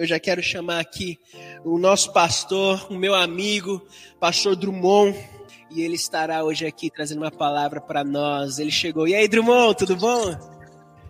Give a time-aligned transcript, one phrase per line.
[0.00, 1.18] Eu já quero chamar aqui
[1.62, 3.86] o nosso pastor, o meu amigo,
[4.18, 5.14] pastor Drummond,
[5.70, 8.58] e ele estará hoje aqui trazendo uma palavra para nós.
[8.58, 9.06] Ele chegou.
[9.06, 10.34] E aí, Drummond, tudo bom?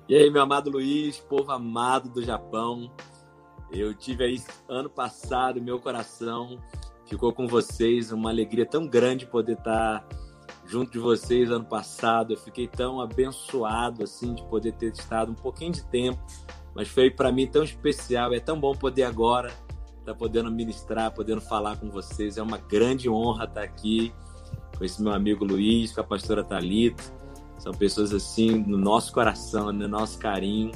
[0.08, 2.90] E aí, meu amado Luiz, povo amado do Japão.
[3.70, 6.58] Eu tive aí ano passado, meu coração
[7.06, 10.04] ficou com vocês, uma alegria tão grande poder estar
[10.66, 12.32] junto de vocês ano passado.
[12.32, 16.20] Eu fiquei tão abençoado assim de poder ter estado um pouquinho de tempo
[16.74, 19.48] mas foi para mim tão especial, é tão bom poder agora
[19.98, 22.36] estar tá podendo ministrar, podendo falar com vocês.
[22.36, 24.12] É uma grande honra estar aqui
[24.76, 27.02] com esse meu amigo Luiz, com a pastora Talita.
[27.58, 30.72] São pessoas assim no nosso coração, no nosso carinho,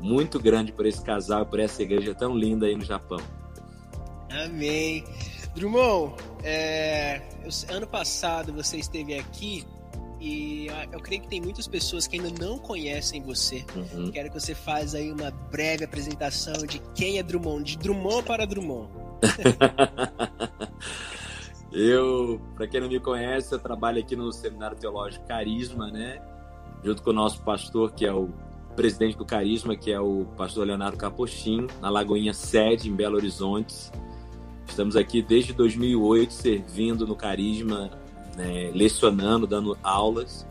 [0.00, 3.20] muito grande por esse casal, por essa igreja tão linda aí no Japão.
[4.30, 5.04] Amém.
[5.56, 7.20] Drummond, é,
[7.68, 9.66] ano passado você esteve aqui
[10.20, 13.64] e ah, eu creio que tem muitas pessoas que ainda não conhecem você.
[13.74, 14.10] Uhum.
[14.10, 18.46] Quero que você faça aí uma breve apresentação de quem é Drummond, de Drummond para
[18.46, 18.90] Drummond.
[21.72, 26.20] eu, para quem não me conhece, eu trabalho aqui no Seminário Teológico Carisma, né?
[26.84, 28.28] Junto com o nosso pastor, que é o
[28.76, 33.90] presidente do Carisma, que é o pastor Leonardo Capochim, na Lagoinha Sede, em Belo Horizonte.
[34.68, 37.90] Estamos aqui desde 2008 servindo no Carisma
[38.40, 40.46] né, lecionando, dando aulas.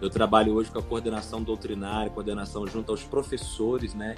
[0.00, 4.14] Eu trabalho hoje com a coordenação doutrinária, coordenação junto aos professores, né?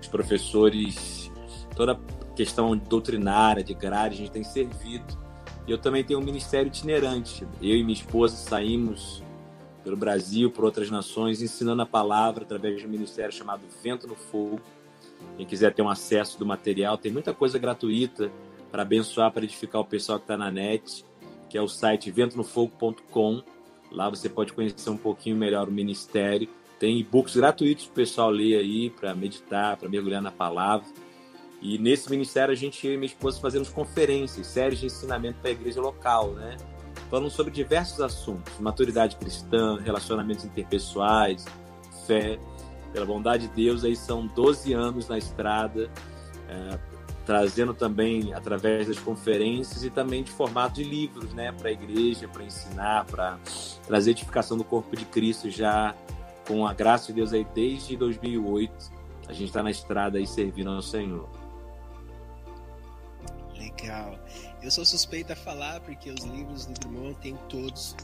[0.00, 1.30] Os professores,
[1.74, 5.18] toda a questão doutrinária, de grade, a gente tem servido.
[5.66, 7.46] E eu também tenho um ministério itinerante.
[7.60, 9.22] Eu e minha esposa saímos
[9.82, 14.14] pelo Brasil, por outras nações, ensinando a palavra através de um ministério chamado Vento no
[14.14, 14.60] Fogo.
[15.36, 18.30] Quem quiser ter um acesso do material, tem muita coisa gratuita
[18.70, 21.04] para abençoar, para edificar o pessoal que está na net
[21.48, 23.42] que é o site ventonofogo.com.
[23.90, 26.48] Lá você pode conhecer um pouquinho melhor o ministério.
[26.78, 30.86] Tem e-books gratuitos para o pessoal ler aí, para meditar, para mergulhar na palavra.
[31.60, 35.52] E nesse ministério a gente, e minha esposa, fazemos conferências, séries de ensinamento para a
[35.52, 36.56] igreja local, né?
[37.10, 41.44] Falando sobre diversos assuntos: maturidade cristã, relacionamentos interpessoais,
[42.06, 42.38] fé.
[42.92, 45.90] Pela bondade de Deus, aí são 12 anos na estrada,
[46.48, 46.78] é,
[47.28, 52.26] trazendo também através das conferências e também de formato de livros, né, para a igreja,
[52.26, 53.38] para ensinar, para
[53.86, 55.94] trazer edificação do corpo de Cristo já
[56.46, 58.72] com a graça de Deus aí desde 2008.
[59.28, 61.28] A gente está na estrada aí servindo ao Senhor.
[63.58, 64.18] Legal.
[64.62, 67.94] Eu sou suspeita a falar porque os livros do Drummond tem todos.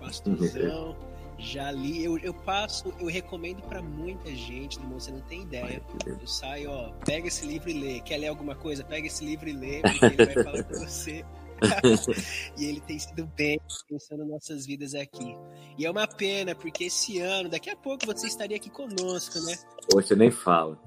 [0.00, 0.96] Pastorzão.
[1.40, 5.82] Já li, eu, eu passo, eu recomendo para muita gente, você não tem ideia.
[6.06, 8.00] Eu saio, ó, pega esse livro e lê.
[8.00, 8.84] Quer ler alguma coisa?
[8.84, 11.24] Pega esse livro e lê, porque ele vai falar com você.
[12.58, 13.58] e ele tem sido bem
[13.88, 15.34] pensando nossas vidas aqui.
[15.78, 19.56] E é uma pena, porque esse ano, daqui a pouco você estaria aqui conosco, né?
[19.90, 20.78] Poxa, nem fala.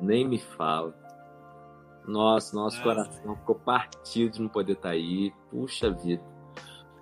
[0.00, 0.94] Nem me fala.
[2.06, 5.32] Nossa, nosso ah, coração ficou partido de não poder estar tá aí.
[5.50, 6.37] Puxa vida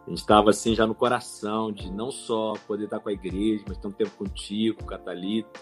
[0.07, 3.65] a gente estava assim já no coração de não só poder estar com a igreja,
[3.67, 5.61] mas ter um tempo contigo, com a Thalita.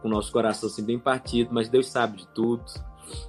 [0.00, 2.64] com o nosso coração assim bem partido, mas Deus sabe de tudo.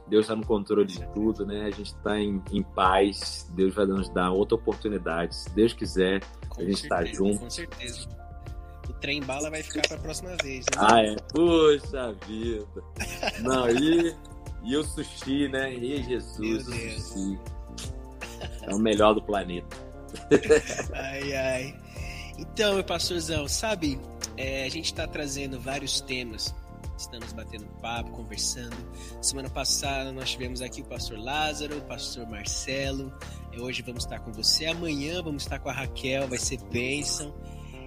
[0.07, 1.65] Deus está no controle de tudo, né?
[1.65, 3.51] A gente está em, em, paz.
[3.53, 5.35] Deus vai nos dar outra oportunidade.
[5.35, 7.39] Se Deus quiser, com a gente está junto.
[7.39, 8.07] Com certeza.
[8.87, 10.65] O trem bala vai ficar para a próxima vez.
[10.67, 10.77] Né?
[10.77, 11.15] Ah, é.
[11.33, 12.83] Puxa vida.
[13.41, 14.15] Não, e,
[14.63, 15.73] e o sushi, né?
[15.73, 17.39] E Jesus, o sushi.
[18.61, 19.82] É o melhor do planeta
[20.93, 21.79] ai, ai.
[22.37, 23.99] Então, meu pastorzão, sabe,
[24.37, 26.53] é, a gente está trazendo vários temas.
[26.97, 28.75] Estamos batendo papo, conversando.
[29.21, 33.11] Semana passada nós tivemos aqui o pastor Lázaro, o pastor Marcelo.
[33.59, 34.67] Hoje vamos estar com você.
[34.67, 37.33] Amanhã vamos estar com a Raquel, vai ser bênção.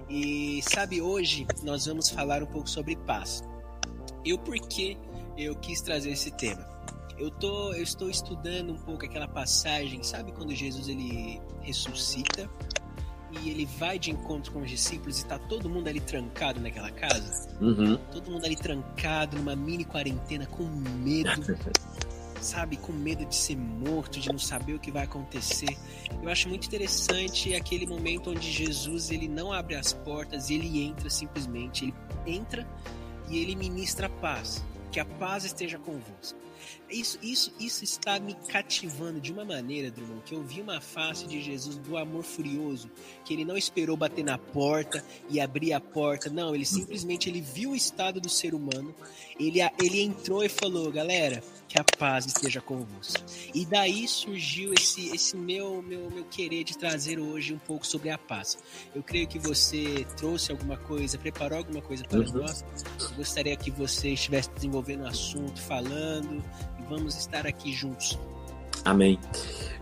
[0.09, 3.43] E sabe, hoje nós vamos falar um pouco sobre paz.
[4.23, 4.97] E o porquê
[5.37, 6.76] eu quis trazer esse tema?
[7.17, 12.49] Eu tô eu estou estudando um pouco aquela passagem, sabe quando Jesus ele ressuscita
[13.41, 16.91] e ele vai de encontro com os discípulos e tá todo mundo ali trancado naquela
[16.91, 17.49] casa?
[17.59, 17.97] Uhum.
[18.11, 21.29] Todo mundo ali trancado numa mini quarentena com medo.
[22.41, 25.77] sabe, com medo de ser morto, de não saber o que vai acontecer.
[26.21, 31.09] Eu acho muito interessante aquele momento onde Jesus ele não abre as portas, ele entra
[31.09, 31.93] simplesmente, ele
[32.25, 32.67] entra
[33.29, 34.63] e ele ministra paz.
[34.91, 36.39] Que a paz esteja convosco.
[36.89, 41.27] Isso, isso, isso está me cativando de uma maneira, Drummond, que eu vi uma face
[41.27, 42.89] de Jesus do amor furioso,
[43.25, 47.41] que ele não esperou bater na porta e abrir a porta, não, ele simplesmente ele
[47.41, 48.95] viu o estado do ser humano,
[49.37, 53.23] ele, ele entrou e falou, galera, que a paz esteja convosco.
[53.53, 58.09] E daí surgiu esse, esse meu, meu, meu querer de trazer hoje um pouco sobre
[58.09, 58.57] a paz.
[58.95, 62.33] Eu creio que você trouxe alguma coisa, preparou alguma coisa para uhum.
[62.33, 62.63] nós.
[63.01, 66.43] Eu gostaria que você estivesse desenvolvendo o assunto, falando,
[66.87, 68.17] vamos estar aqui juntos.
[68.85, 69.19] Amém.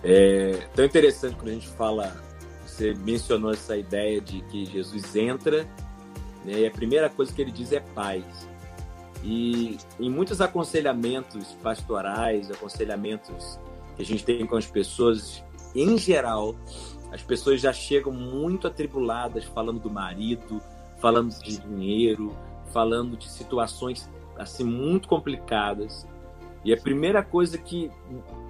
[0.04, 2.16] É tão interessante quando a gente fala,
[2.66, 5.64] você mencionou essa ideia de que Jesus entra,
[6.44, 8.24] né, e a primeira coisa que ele diz é paz.
[9.25, 13.60] E em muitos aconselhamentos pastorais, aconselhamentos
[13.95, 15.44] que a gente tem com as pessoas,
[15.74, 16.56] em geral,
[17.12, 20.62] as pessoas já chegam muito atribuladas falando do marido,
[21.00, 22.36] falando de dinheiro,
[22.72, 24.07] falando de situações
[24.38, 26.07] assim muito complicadas.
[26.63, 27.89] E a primeira coisa que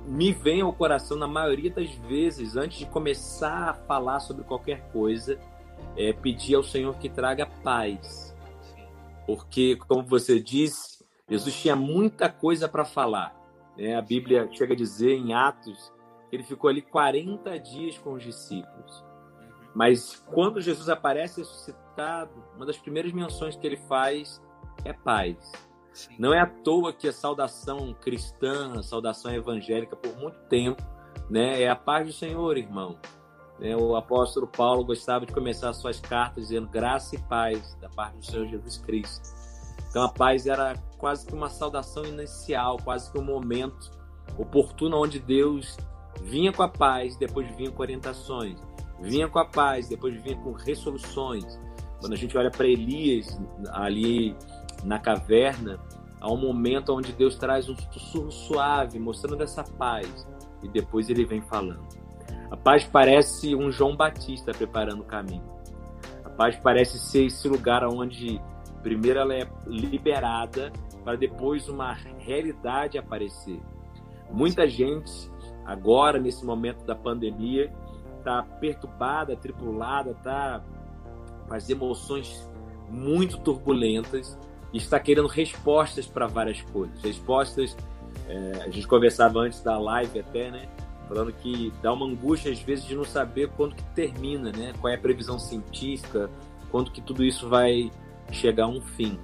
[0.06, 4.90] me vem ao coração na maioria das vezes, antes de começar a falar sobre qualquer
[4.92, 5.40] coisa,
[5.96, 8.25] é pedir ao Senhor que traga paz.
[9.26, 13.36] Porque, como você disse, Jesus tinha muita coisa para falar.
[13.78, 13.96] Né?
[13.96, 15.92] A Bíblia chega a dizer em Atos
[16.30, 19.04] que ele ficou ali 40 dias com os discípulos.
[19.74, 24.42] Mas quando Jesus aparece ressuscitado, uma das primeiras menções que ele faz
[24.84, 25.52] é paz.
[25.92, 26.16] Sim.
[26.20, 30.82] Não é à toa que a saudação cristã, a saudação evangélica, por muito tempo,
[31.30, 33.00] né, é a paz do Senhor, irmão.
[33.60, 38.18] Né, o apóstolo Paulo gostava de começar suas cartas dizendo graça e paz da parte
[38.18, 39.34] do Senhor Jesus Cristo.
[39.90, 43.92] Então a paz era quase que uma saudação inicial, quase que um momento
[44.38, 45.78] oportuno onde Deus
[46.22, 48.60] vinha com a paz, depois vinha com orientações,
[49.00, 51.58] vinha com a paz, depois vinha com resoluções.
[52.00, 54.36] Quando a gente olha para Elias ali
[54.84, 55.80] na caverna,
[56.20, 60.28] há um momento onde Deus traz um sussurro suave, mostrando essa paz,
[60.62, 62.05] e depois ele vem falando.
[62.56, 65.44] A paz parece um João Batista preparando o caminho.
[66.24, 68.42] A paz parece ser esse lugar onde
[68.82, 70.72] primeiro ela é liberada
[71.04, 73.60] para depois uma realidade aparecer.
[74.32, 75.30] Muita gente
[75.66, 77.74] agora nesse momento da pandemia
[78.20, 80.64] está perturbada, tripulada, está
[81.50, 82.50] com as emoções
[82.90, 84.40] muito turbulentas
[84.72, 87.02] e está querendo respostas para várias coisas.
[87.04, 87.76] Respostas,
[88.30, 90.70] é, a gente conversava antes da live até, né?
[91.08, 94.74] Falando que dá uma angústia às vezes de não saber quando que termina, né?
[94.80, 96.30] Qual é a previsão científica,
[96.72, 97.92] quando que tudo isso vai
[98.32, 99.20] chegar a um fim.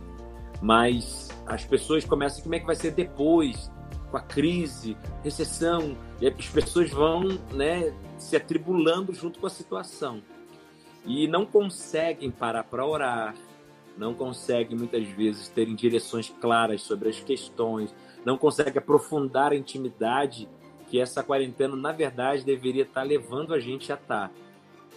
[0.61, 3.71] Mas as pessoas começam, como é que vai ser depois,
[4.11, 7.23] com a crise, recessão, e as pessoas vão,
[7.53, 10.21] né, se atribulando junto com a situação.
[11.05, 13.35] E não conseguem parar para orar,
[13.97, 17.93] não consegue muitas vezes terem direções claras sobre as questões,
[18.23, 20.47] não consegue aprofundar a intimidade
[20.91, 24.29] que essa quarentena, na verdade, deveria estar levando a gente a estar.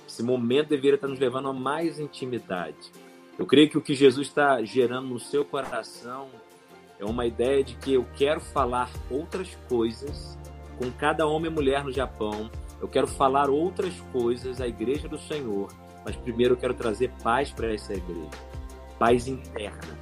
[0.08, 2.90] Esse momento deveria estar nos levando a mais intimidade.
[3.38, 6.28] Eu creio que o que Jesus está gerando no seu coração
[6.98, 10.36] é uma ideia de que eu quero falar outras coisas
[10.78, 12.50] com cada homem e mulher no Japão.
[12.80, 15.72] Eu quero falar outras coisas à igreja do Senhor,
[16.04, 18.54] mas primeiro eu quero trazer paz para essa igreja
[18.98, 19.98] paz interna.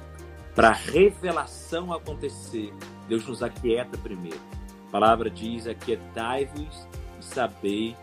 [0.55, 2.73] Para a revelação acontecer,
[3.07, 4.62] Deus nos aquieta primeiro.
[4.93, 6.87] A palavra diz: Aquietai-vos
[7.19, 7.97] e sabei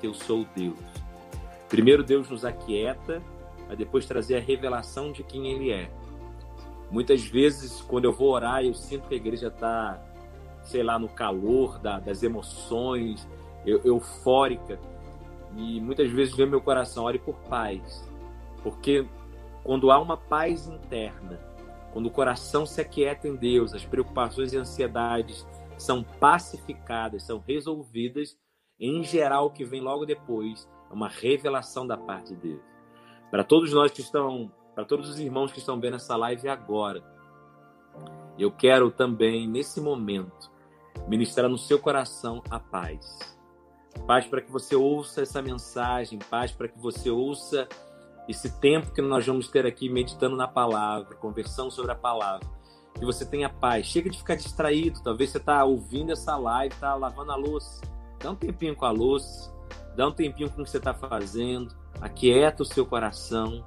[0.00, 0.78] que eu sou Deus.
[1.68, 3.22] Primeiro, Deus nos aquieta,
[3.66, 5.90] para depois trazer a revelação de quem Ele é.
[6.90, 10.02] Muitas vezes, quando eu vou orar, eu sinto que a igreja está,
[10.62, 13.28] sei lá, no calor da, das emoções,
[13.66, 14.80] eu, eufórica.
[15.54, 18.08] E muitas vezes vem meu coração, ore por paz.
[18.62, 19.06] Porque
[19.62, 21.38] quando há uma paz interna,
[21.92, 25.46] quando o coração se aquieta em Deus, as preocupações e ansiedades
[25.78, 28.36] são pacificadas, são resolvidas,
[28.78, 32.62] em geral o que vem logo depois é uma revelação da parte de Deus.
[33.30, 37.02] Para todos nós que estão, para todos os irmãos que estão vendo essa live agora,
[38.38, 40.50] eu quero também nesse momento
[41.08, 43.18] ministrar no seu coração a paz.
[44.06, 47.68] Paz para que você ouça essa mensagem, paz para que você ouça
[48.28, 52.46] esse tempo que nós vamos ter aqui meditando na palavra, conversando sobre a palavra,
[52.94, 53.86] que você tenha paz.
[53.86, 55.00] Chega de ficar distraído.
[55.02, 57.80] Talvez você está ouvindo essa live, está lavando a louça.
[58.18, 59.52] Dá um tempinho com a louça,
[59.96, 63.64] dá um tempinho com o que você está fazendo, aquieta o seu coração.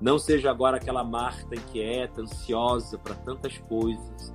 [0.00, 4.32] Não seja agora aquela Marta inquieta, ansiosa para tantas coisas,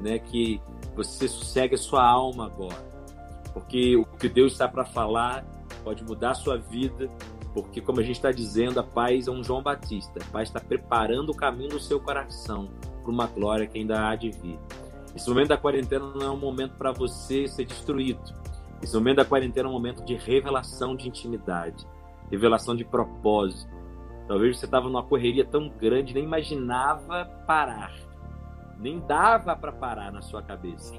[0.00, 0.18] né?
[0.18, 0.60] Que
[0.96, 2.92] você sossegue a sua alma agora.
[3.52, 5.44] Porque o que Deus está para falar
[5.84, 7.08] pode mudar a sua vida
[7.54, 10.20] porque, como a gente está dizendo, a paz é um João Batista.
[10.22, 12.70] A paz está preparando o caminho do seu coração
[13.02, 14.58] para uma glória que ainda há de vir.
[15.14, 18.22] Esse momento da quarentena não é um momento para você ser destruído.
[18.82, 21.86] Esse momento da quarentena é um momento de revelação de intimidade,
[22.30, 23.70] revelação de propósito.
[24.26, 27.92] Talvez você estava numa correria tão grande, nem imaginava parar,
[28.78, 30.94] nem dava para parar na sua cabeça.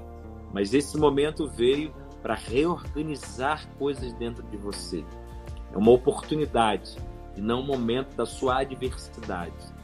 [0.52, 1.92] Mas esse momento veio
[2.22, 5.04] para reorganizar coisas dentro de você
[5.74, 6.96] é uma oportunidade
[7.36, 9.74] e não um momento da sua adversidade.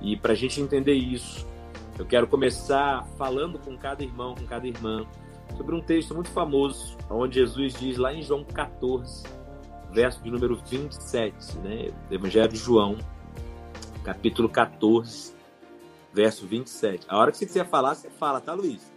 [0.00, 1.44] E para a gente entender isso,
[1.98, 5.06] Eu quero começar falando com cada irmão, com cada irmã,
[5.56, 9.24] sobre um texto muito famoso, onde Jesus diz lá em João 14,
[9.92, 11.90] verso de número 27, né?
[12.10, 12.98] Evangelho de João,
[14.04, 15.34] capítulo 14,
[16.12, 17.06] verso 27.
[17.08, 18.92] A hora que você quiser falar, você fala, tá, Luiz?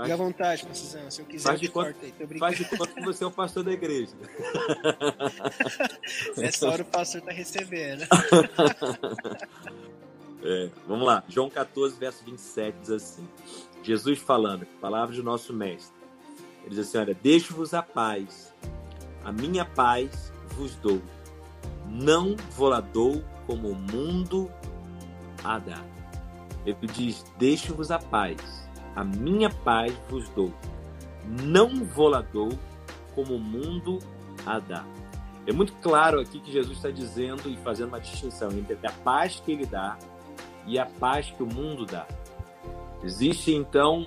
[0.00, 1.10] Faz, Fique à vontade, Precisão.
[1.10, 1.94] Se eu quiser, faz de, conta,
[2.38, 4.12] faz de conta que você é o pastor da igreja.
[6.40, 8.06] Essa hora o pastor está recebendo.
[10.42, 13.28] É, vamos lá, João 14, verso 27 diz assim:
[13.82, 15.94] Jesus falando, palavra do nosso mestre.
[16.62, 18.50] Ele diz assim: Olha, deixo-vos a paz,
[19.22, 21.02] a minha paz vos dou,
[21.86, 24.50] não vou la dou como o mundo
[25.44, 25.84] a dá.
[26.64, 28.59] Ele diz: Deixo-vos a paz,
[29.00, 30.52] a minha paz vos dou,
[31.26, 32.50] não vou dou
[33.14, 33.98] como o mundo
[34.44, 34.84] a dá.
[35.46, 39.40] É muito claro aqui que Jesus está dizendo e fazendo uma distinção entre a paz
[39.40, 39.98] que ele dá
[40.66, 42.06] e a paz que o mundo dá.
[43.02, 44.06] Existe então,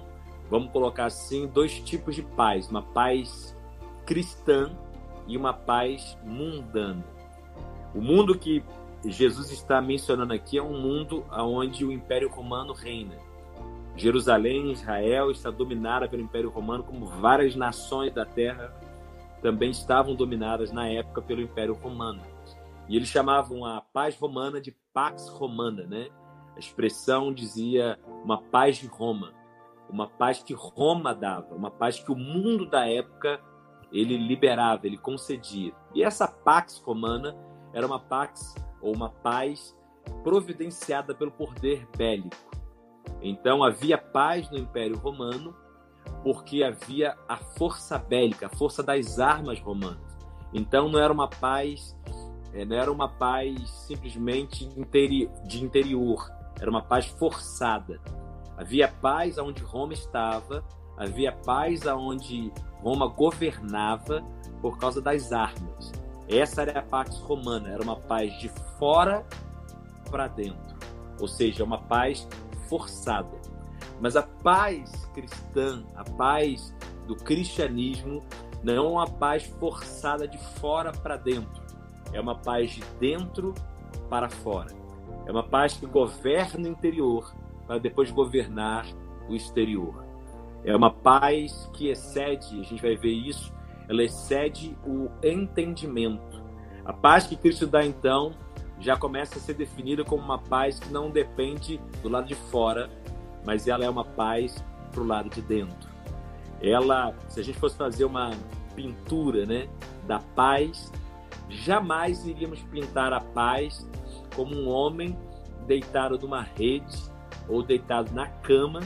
[0.50, 3.58] vamos colocar assim, dois tipos de paz: uma paz
[4.06, 4.72] cristã
[5.28, 7.04] e uma paz mundana.
[7.96, 8.64] O mundo que
[9.04, 13.23] Jesus está mencionando aqui é um mundo onde o Império Romano reina.
[13.96, 18.74] Jerusalém, Israel está dominada pelo Império Romano, como várias nações da Terra
[19.42, 22.22] também estavam dominadas na época pelo Império Romano.
[22.88, 26.08] E eles chamavam a paz romana de Pax Romana, né?
[26.56, 29.34] A expressão dizia uma paz de Roma,
[29.90, 33.42] uma paz que Roma dava, uma paz que o mundo da época
[33.92, 35.74] ele liberava, ele concedia.
[35.94, 37.36] E essa pax romana
[37.74, 39.78] era uma pax ou uma paz
[40.24, 42.36] providenciada pelo poder bélico.
[43.24, 45.56] Então havia paz no Império Romano
[46.22, 49.98] porque havia a força bélica, a força das armas romanas.
[50.54, 51.98] Então não era uma paz,
[52.54, 54.68] eh, não era uma paz simplesmente
[55.46, 58.00] de interior, era uma paz forçada.
[58.58, 60.64] Havia paz aonde Roma estava,
[60.98, 62.52] havia paz aonde
[62.82, 64.22] Roma governava
[64.62, 65.92] por causa das armas.
[66.28, 69.26] Essa era a paz romana, era uma paz de fora
[70.10, 70.78] para dentro,
[71.20, 72.28] ou seja, uma paz
[72.74, 73.40] forçada.
[74.02, 76.76] Mas a paz cristã, a paz
[77.06, 78.24] do cristianismo,
[78.64, 81.62] não é uma paz forçada de fora para dentro,
[82.12, 83.54] é uma paz de dentro
[84.10, 84.72] para fora.
[85.28, 87.32] É uma paz que governa o interior
[87.68, 88.88] para depois governar
[89.30, 90.04] o exterior.
[90.66, 93.54] É uma paz que excede, a gente vai ver isso,
[93.88, 96.42] ela excede o entendimento.
[96.84, 98.32] A paz que Cristo dá então
[98.84, 102.90] já começa a ser definida como uma paz que não depende do lado de fora,
[103.46, 105.90] mas ela é uma paz para o lado de dentro.
[106.62, 108.32] Ela, se a gente fosse fazer uma
[108.76, 109.70] pintura, né,
[110.06, 110.92] da paz,
[111.50, 113.88] jamais iríamos pintar a paz
[114.36, 115.18] como um homem
[115.66, 116.98] deitado numa rede
[117.48, 118.82] ou deitado na cama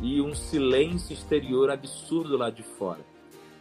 [0.00, 3.00] e um silêncio exterior absurdo lá de fora.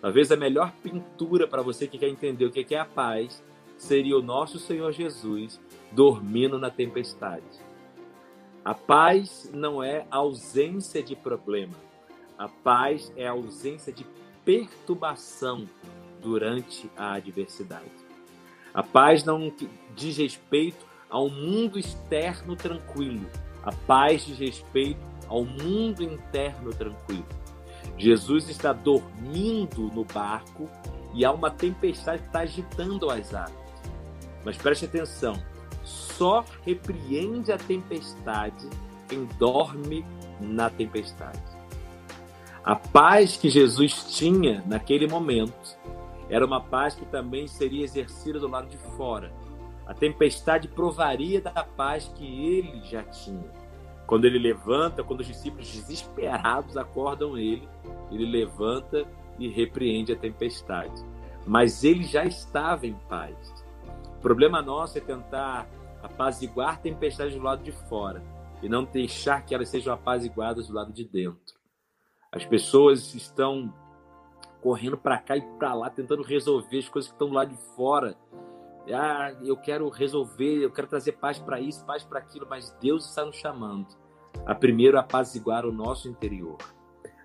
[0.02, 3.44] Talvez a melhor pintura para você que quer entender o que é a paz
[3.82, 5.60] seria o nosso Senhor Jesus
[5.92, 7.44] dormindo na tempestade.
[8.64, 11.74] A paz não é ausência de problema.
[12.38, 14.06] A paz é ausência de
[14.46, 15.68] perturbação
[16.22, 17.90] durante a adversidade.
[18.72, 19.52] A paz não
[19.96, 23.26] diz respeito ao mundo externo tranquilo.
[23.64, 27.26] A paz diz respeito ao mundo interno tranquilo.
[27.98, 30.70] Jesus está dormindo no barco
[31.16, 33.61] e há uma tempestade que está agitando as águas.
[34.44, 35.42] Mas preste atenção:
[35.84, 38.70] só repreende a tempestade
[39.08, 40.06] quem dorme
[40.40, 41.42] na tempestade.
[42.64, 45.78] A paz que Jesus tinha naquele momento
[46.30, 49.34] era uma paz que também seria exercida do lado de fora.
[49.86, 53.52] A tempestade provaria da paz que ele já tinha.
[54.08, 57.68] Quando ele levanta, quando os discípulos desesperados acordam ele,
[58.12, 59.06] ele levanta
[59.40, 61.04] e repreende a tempestade.
[61.46, 63.61] Mas ele já estava em paz.
[64.22, 65.68] O problema nosso é tentar
[66.04, 68.22] apaziguar tempestades do lado de fora
[68.62, 71.56] e não deixar que elas sejam apaziguadas do lado de dentro.
[72.32, 73.74] As pessoas estão
[74.62, 78.16] correndo para cá e para lá, tentando resolver as coisas que estão lá de fora.
[78.94, 83.10] Ah, eu quero resolver, eu quero trazer paz para isso, paz para aquilo, mas Deus
[83.10, 83.88] está nos chamando
[84.46, 86.60] a primeiro apaziguar o nosso interior,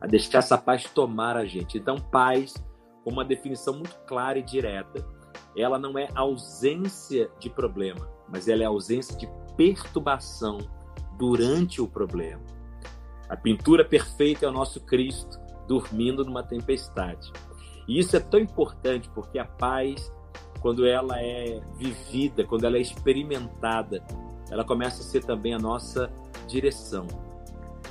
[0.00, 1.76] a deixar essa paz tomar a gente.
[1.76, 2.54] Então, paz,
[3.04, 5.06] com uma definição muito clara e direta,
[5.56, 10.58] ela não é ausência de problema, mas ela é ausência de perturbação
[11.18, 12.42] durante o problema.
[13.28, 17.32] A pintura perfeita é o nosso Cristo, dormindo numa tempestade.
[17.88, 20.12] E isso é tão importante porque a paz,
[20.60, 24.04] quando ela é vivida, quando ela é experimentada,
[24.50, 26.10] ela começa a ser também a nossa
[26.46, 27.06] direção.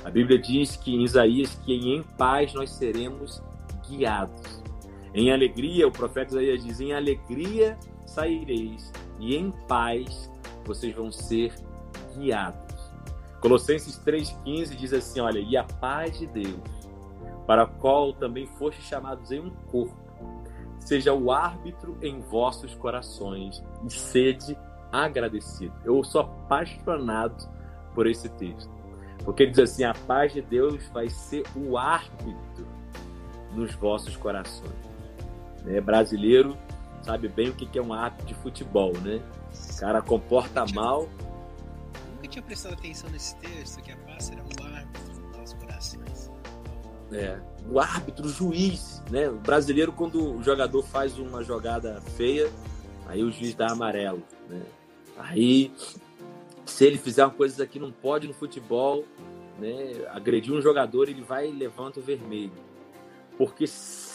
[0.04, 3.42] A Bíblia diz que em Isaías que em paz nós seremos
[3.88, 4.62] guiados.
[5.16, 10.30] Em alegria, o profeta Isaías diz: em alegria saireis e em paz
[10.62, 11.54] vocês vão ser
[12.14, 12.92] guiados.
[13.40, 16.60] Colossenses 3,15 diz assim: Olha, e a paz de Deus,
[17.46, 19.96] para a qual também foste chamados em um corpo,
[20.80, 24.54] seja o árbitro em vossos corações e sede
[24.92, 25.72] agradecido.
[25.82, 27.48] Eu sou apaixonado
[27.94, 28.70] por esse texto,
[29.24, 32.66] porque ele diz assim: a paz de Deus vai ser o árbitro
[33.54, 34.95] nos vossos corações.
[35.66, 36.56] É, brasileiro
[37.02, 39.22] sabe bem o que é um árbitro de futebol, né?
[39.74, 41.08] O cara comporta mal
[42.26, 46.30] nunca tinha prestado atenção nesse texto, que a paz era um árbitro dos corações.
[47.12, 47.38] É,
[47.70, 49.28] o árbitro, o juiz, né?
[49.28, 52.50] O brasileiro, quando o jogador faz uma jogada feia,
[53.06, 54.62] aí o juiz dá amarelo, né?
[55.16, 55.72] Aí,
[56.66, 59.04] se ele fizer uma coisa que não pode no futebol,
[59.58, 59.92] né?
[60.10, 62.52] Agredir um jogador, ele vai e levanta o vermelho.
[63.38, 63.66] Porque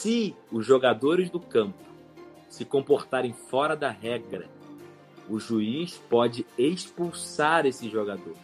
[0.01, 1.77] se os jogadores do campo
[2.49, 4.49] se comportarem fora da regra
[5.29, 8.35] o juiz pode expulsar esse jogador.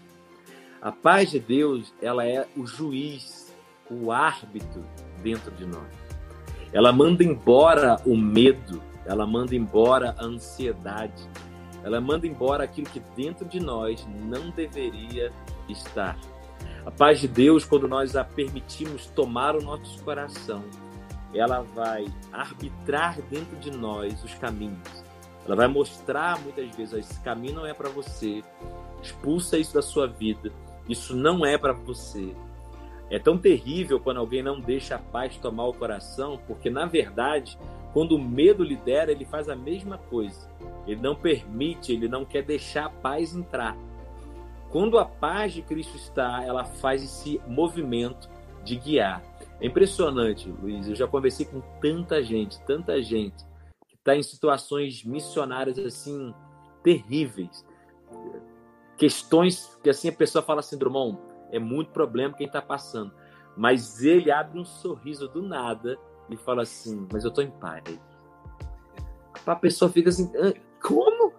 [0.79, 3.51] A paz de Deus, ela é o juiz,
[3.89, 4.85] o árbitro
[5.23, 5.87] dentro de nós.
[6.71, 11.27] Ela manda embora o medo, ela manda embora a ansiedade,
[11.83, 15.33] ela manda embora aquilo que dentro de nós não deveria
[15.67, 16.17] estar.
[16.85, 20.63] A paz de Deus, quando nós a permitimos tomar o nosso coração,
[21.33, 25.07] ela vai arbitrar dentro de nós os caminhos
[25.47, 28.43] ela vai mostrar muitas vezes: esse caminho não é para você,
[29.01, 30.51] expulsa isso da sua vida,
[30.87, 32.35] isso não é para você.
[33.09, 37.57] É tão terrível quando alguém não deixa a paz tomar o coração, porque na verdade,
[37.93, 40.51] quando o medo lidera, ele faz a mesma coisa.
[40.85, 43.77] Ele não permite, ele não quer deixar a paz entrar.
[44.69, 48.29] Quando a paz de Cristo está, ela faz esse movimento
[48.65, 49.23] de guiar.
[49.59, 50.87] É impressionante, Luiz.
[50.87, 53.45] Eu já conversei com tanta gente, tanta gente
[54.07, 56.33] está em situações missionárias assim
[56.81, 57.65] terríveis.
[58.97, 61.19] Questões que assim a pessoa fala assim, Drummond,
[61.51, 63.13] é muito problema quem está passando.
[63.55, 65.97] Mas ele abre um sorriso do nada
[66.29, 67.83] e fala assim, mas eu estou em paz.
[69.45, 70.31] A pessoa fica assim,
[70.81, 71.33] como?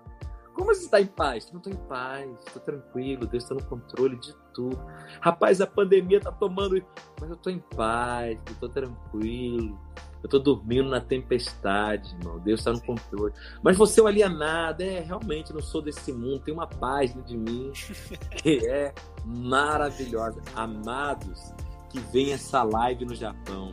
[0.54, 1.50] Como você está em paz?
[1.52, 4.76] Não estou em paz, estou tranquilo, Deus está no controle de tudo.
[5.20, 6.82] Rapaz, a pandemia está tomando.
[7.20, 9.78] Mas eu estou em paz, estou tranquilo.
[10.20, 12.40] Eu estou dormindo na tempestade, irmão.
[12.40, 13.32] Deus está no controle.
[13.62, 14.82] Mas você é um alienado.
[14.82, 16.40] É, realmente, eu não sou desse mundo.
[16.40, 17.70] Tem uma paz de mim
[18.42, 18.92] que é
[19.24, 20.42] maravilhosa.
[20.56, 21.54] Amados,
[21.88, 23.72] que vem essa live no Japão.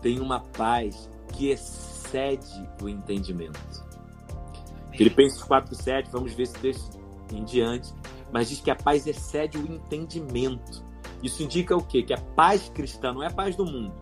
[0.00, 3.84] Tem uma paz que excede o entendimento.
[4.94, 6.98] Filipenses 4,7, vamos ver esse texto
[7.30, 7.92] em diante.
[8.32, 10.84] Mas diz que a paz excede o entendimento.
[11.22, 12.02] Isso indica o quê?
[12.02, 13.94] Que a paz cristã não é a paz do mundo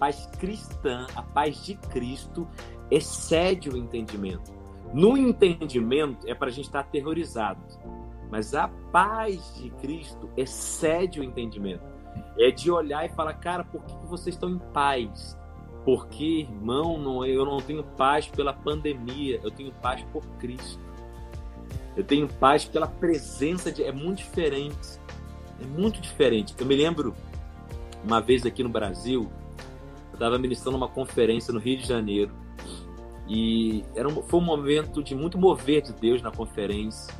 [0.00, 2.48] paz cristã, a paz de Cristo,
[2.90, 4.50] excede o entendimento.
[4.94, 7.60] No entendimento é para a gente estar aterrorizado,
[8.30, 11.84] mas a paz de Cristo excede o entendimento.
[12.38, 15.38] É de olhar e falar, cara, por que vocês estão em paz?
[15.84, 20.80] Porque, irmão, não, eu não tenho paz pela pandemia, eu tenho paz por Cristo.
[22.00, 23.84] Eu tenho paz pela presença de.
[23.84, 24.98] É muito diferente.
[25.60, 26.54] É muito diferente.
[26.58, 27.14] Eu me lembro
[28.02, 29.30] uma vez aqui no Brasil,
[30.10, 32.32] estava ministrando uma conferência no Rio de Janeiro
[33.28, 37.14] e era um, foi um momento de muito mover de Deus na conferência.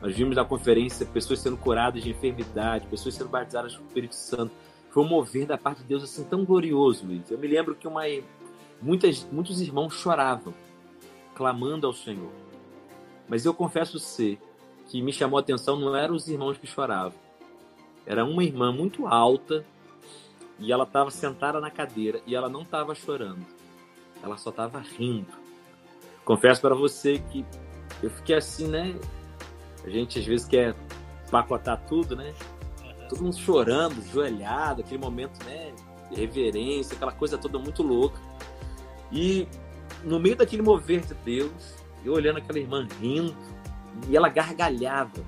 [0.00, 4.14] Nós vimos na conferência pessoas sendo curadas de enfermidade, pessoas sendo batizadas com o Espírito
[4.14, 4.52] Santo.
[4.88, 7.30] Foi um mover da parte de Deus assim tão glorioso, Luiz.
[7.30, 8.04] Eu me lembro que uma,
[8.80, 10.54] muitas, muitos irmãos choravam,
[11.34, 12.41] clamando ao Senhor.
[13.28, 14.38] Mas eu confesso ser
[14.86, 17.18] que me chamou a atenção não eram os irmãos que choravam.
[18.04, 19.64] Era uma irmã muito alta,
[20.62, 23.44] e ela estava sentada na cadeira e ela não estava chorando.
[24.22, 25.32] Ela só estava rindo.
[26.24, 27.44] Confesso para você que
[28.00, 28.94] eu fiquei assim, né?
[29.84, 30.76] A gente às vezes quer
[31.30, 32.32] pacotar tudo, né?
[33.08, 35.74] Todo mundo chorando, joelhado, aquele momento, né?
[36.10, 38.20] De reverência, aquela coisa toda muito louca.
[39.10, 39.48] E
[40.04, 43.34] no meio daquele mover de Deus, eu olhando aquela irmã rindo,
[44.08, 45.20] e ela gargalhava.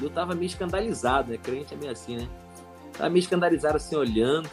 [0.00, 1.38] E eu tava meio escandalizado, né?
[1.38, 2.28] Crente é meio assim, né?
[2.98, 4.48] Ela me escandalizaram assim, olhando.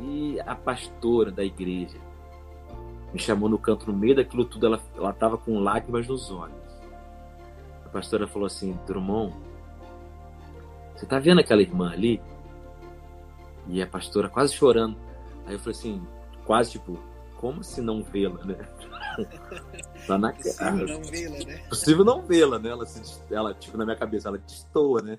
[0.00, 1.98] E a pastora da igreja
[3.12, 6.54] me chamou no canto, no meio daquilo tudo, ela, ela tava com lágrimas nos olhos.
[7.84, 9.34] A pastora falou assim, Drummond,
[10.94, 12.20] você tá vendo aquela irmã ali?
[13.68, 14.96] E a pastora quase chorando.
[15.46, 16.06] Aí eu falei assim,
[16.44, 16.98] quase tipo,
[17.40, 18.56] como se não vê-la, né?
[20.06, 20.84] tá na cara.
[20.84, 21.68] Possível não vê-la, né?
[21.68, 22.68] Possível não vê-la, né?
[22.70, 25.18] Ela, se, ela, tipo, na minha cabeça, ela destoa, né?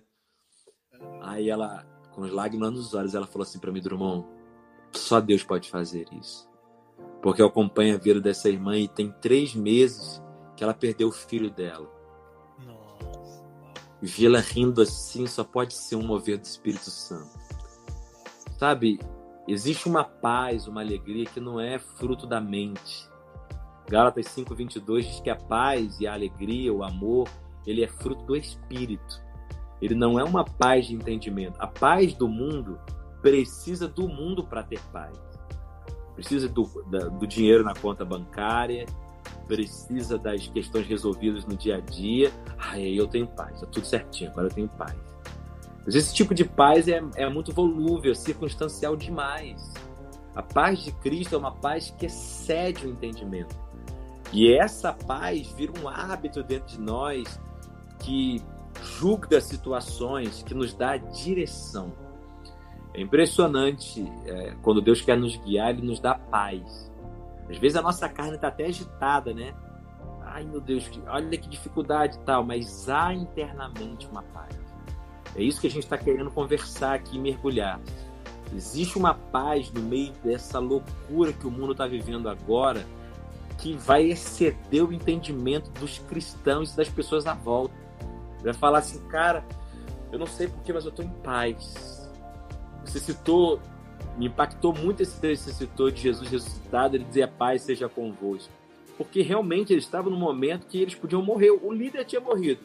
[1.22, 4.26] Aí ela, com as lágrimas nos olhos, ela falou assim para mim, Drummond,
[4.92, 6.50] só Deus pode fazer isso.
[7.22, 10.22] Porque eu acompanho a vida dessa irmã e tem três meses
[10.56, 11.90] que ela perdeu o filho dela.
[12.60, 13.44] Nossa.
[14.02, 17.38] Vê-la rindo assim só pode ser um mover do Espírito Santo.
[18.58, 19.00] Sabe,
[19.48, 23.10] existe uma paz, uma alegria que não é fruto da mente.
[23.90, 27.30] Gálatas 5:22 diz que a paz e a alegria, o amor,
[27.66, 29.22] ele é fruto do espírito.
[29.82, 31.56] Ele não é uma paz de entendimento.
[31.60, 32.80] A paz do mundo
[33.22, 35.18] precisa do mundo para ter paz.
[36.16, 38.86] Precisa do, da, do dinheiro na conta bancária,
[39.48, 42.32] precisa das questões resolvidas no dia a dia.
[42.58, 44.96] Aí eu tenho paz, tá tudo certinho, agora eu tenho paz.
[45.88, 49.74] Mas esse tipo de paz é, é muito volúvel, circunstancial demais.
[50.36, 53.56] A paz de Cristo é uma paz que excede o entendimento.
[54.34, 57.40] E essa paz vira um hábito dentro de nós
[58.00, 58.44] que
[58.84, 61.94] julga situações, que nos dá direção.
[62.94, 66.92] É impressionante é, quando Deus quer nos guiar, Ele nos dá paz.
[67.50, 69.56] Às vezes a nossa carne está até agitada, né?
[70.22, 74.67] Ai meu Deus, olha que dificuldade e tal, mas há internamente uma paz.
[75.38, 77.80] É isso que a gente está querendo conversar aqui, mergulhar.
[78.56, 82.86] Existe uma paz no meio dessa loucura que o mundo está vivendo agora,
[83.60, 87.76] que vai exceder o entendimento dos cristãos e das pessoas à volta.
[88.44, 89.46] Vai falar assim, cara,
[90.12, 92.10] eu não sei porquê, mas eu estou em paz.
[92.84, 93.60] Você citou,
[94.18, 97.88] me impactou muito esse trecho que você citou de Jesus ressuscitado, ele dizia paz seja
[97.88, 98.52] convosco.
[98.98, 101.52] Porque realmente eles estavam no momento que eles podiam morrer.
[101.52, 102.62] O líder tinha morrido.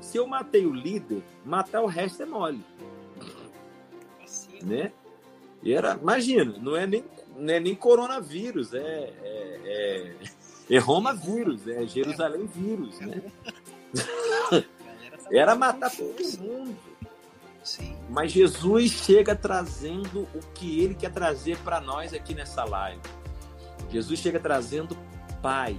[0.00, 2.64] Se eu matei o líder, matar o resto é mole.
[4.22, 4.58] Assim.
[4.62, 4.92] Né?
[5.62, 7.04] E era, imagina, não é nem,
[7.36, 8.78] não é nem coronavírus, é,
[9.22, 13.22] é, é, é Roma vírus, é Jerusalém vírus, né?
[15.30, 16.76] Era matar todo mundo.
[17.64, 17.96] Sim.
[18.08, 23.00] Mas Jesus chega trazendo o que ele quer trazer para nós aqui nessa live.
[23.90, 24.96] Jesus chega trazendo
[25.42, 25.76] paz,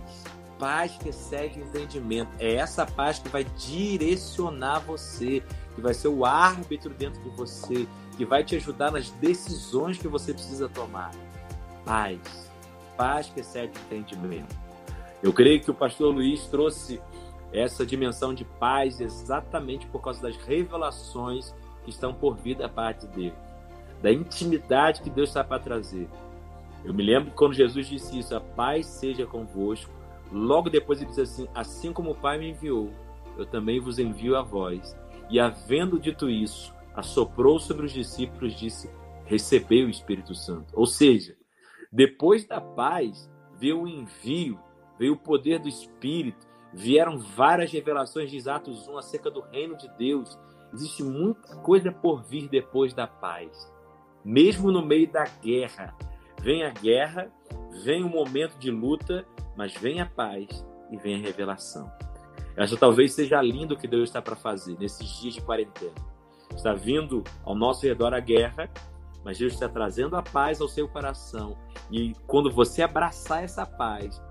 [0.58, 2.30] paz que excede o entendimento.
[2.40, 5.44] É essa paz que vai direcionar você,
[5.76, 10.08] que vai ser o árbitro dentro de você, que vai te ajudar nas decisões que
[10.08, 11.12] você precisa tomar.
[11.86, 12.20] Paz,
[12.98, 14.56] paz que excede o entendimento.
[15.22, 17.02] Eu creio que o pastor Luiz trouxe
[17.52, 23.08] essa dimensão de paz exatamente por causa das revelações que estão por vir da parte
[23.08, 23.34] dele,
[24.02, 26.08] da intimidade que Deus está para trazer.
[26.84, 29.92] Eu me lembro quando Jesus disse isso: a paz seja convosco.
[30.32, 32.92] Logo depois ele disse assim: assim como o Pai me enviou,
[33.38, 34.98] eu também vos envio a vós.
[35.30, 38.90] E havendo dito isso, assoprou sobre os discípulos, disse:
[39.26, 40.74] recebei o Espírito Santo.
[40.74, 41.36] Ou seja,
[41.92, 44.60] depois da paz veio o envio,
[44.98, 49.90] veio o poder do Espírito, Vieram várias revelações de Atos 1 acerca do reino de
[49.98, 50.38] Deus.
[50.74, 53.72] Existe muita coisa por vir depois da paz.
[54.24, 55.96] Mesmo no meio da guerra.
[56.48, 57.30] Vem a guerra,
[57.84, 59.26] vem o momento de luta,
[59.58, 61.92] mas vem a paz e vem a revelação.
[62.56, 65.92] Essa talvez seja lindo o que Deus está para fazer nesses dias de quarentena.
[66.56, 68.72] Está vindo ao nosso redor a guerra,
[69.26, 71.58] mas Deus está trazendo a paz ao seu coração.
[71.92, 74.22] E quando você abraçar essa paz,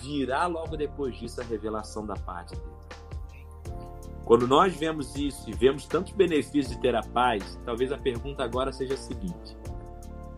[0.00, 3.76] virá logo depois disso a revelação da parte dele.
[4.24, 8.42] Quando nós vemos isso e vemos tantos benefícios de ter a paz, talvez a pergunta
[8.42, 9.56] agora seja a seguinte: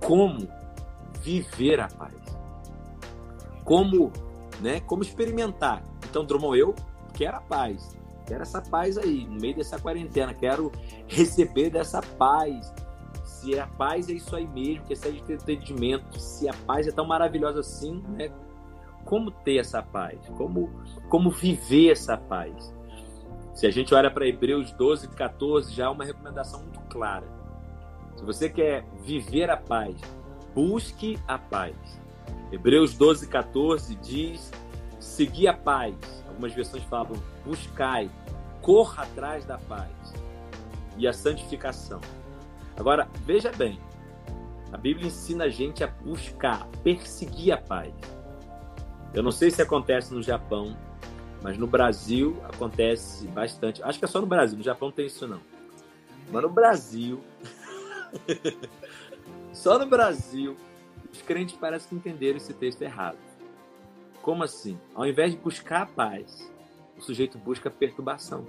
[0.05, 0.47] como
[1.25, 2.15] viver a paz?
[3.65, 4.13] Como,
[4.61, 4.81] né?
[4.81, 5.83] Como experimentar?
[6.09, 6.75] Então, Drummond, eu
[7.15, 7.97] quero a paz.
[8.27, 10.35] Quero essa paz aí, no meio dessa quarentena.
[10.35, 10.71] Quero
[11.09, 12.73] receber dessa paz.
[13.25, 16.93] Se a paz é isso aí mesmo, que é de entendimento, se a paz é
[16.93, 18.31] tão maravilhosa assim, né?
[19.05, 20.71] como ter essa paz, como,
[21.09, 22.75] como viver essa paz.
[23.55, 27.27] Se a gente olha para Hebreus 12, 14, já há uma recomendação muito clara.
[28.17, 29.95] Se você quer viver a paz,
[30.55, 31.75] busque a paz.
[32.53, 34.51] Hebreus 12, 14 diz:
[35.01, 35.95] seguir a paz.
[36.29, 37.13] Algumas versões falam
[37.45, 38.11] buscai,
[38.63, 39.91] corra atrás da paz
[40.97, 42.01] e a santificação.
[42.77, 43.79] Agora, veja bem,
[44.73, 47.93] a Bíblia ensina a gente a buscar, perseguir a paz.
[49.13, 50.77] Eu não sei se acontece no Japão,
[51.41, 53.83] mas no Brasil acontece bastante.
[53.83, 55.41] Acho que é só no Brasil, no Japão não tem isso não.
[56.33, 57.21] Mas no Brasil,
[59.65, 60.59] só no Brasil,
[61.11, 63.17] os crentes parecem que entenderam esse texto errado.
[64.21, 64.79] Como assim?
[64.95, 66.53] Ao invés de buscar a paz,
[66.99, 68.45] o sujeito busca perturbação.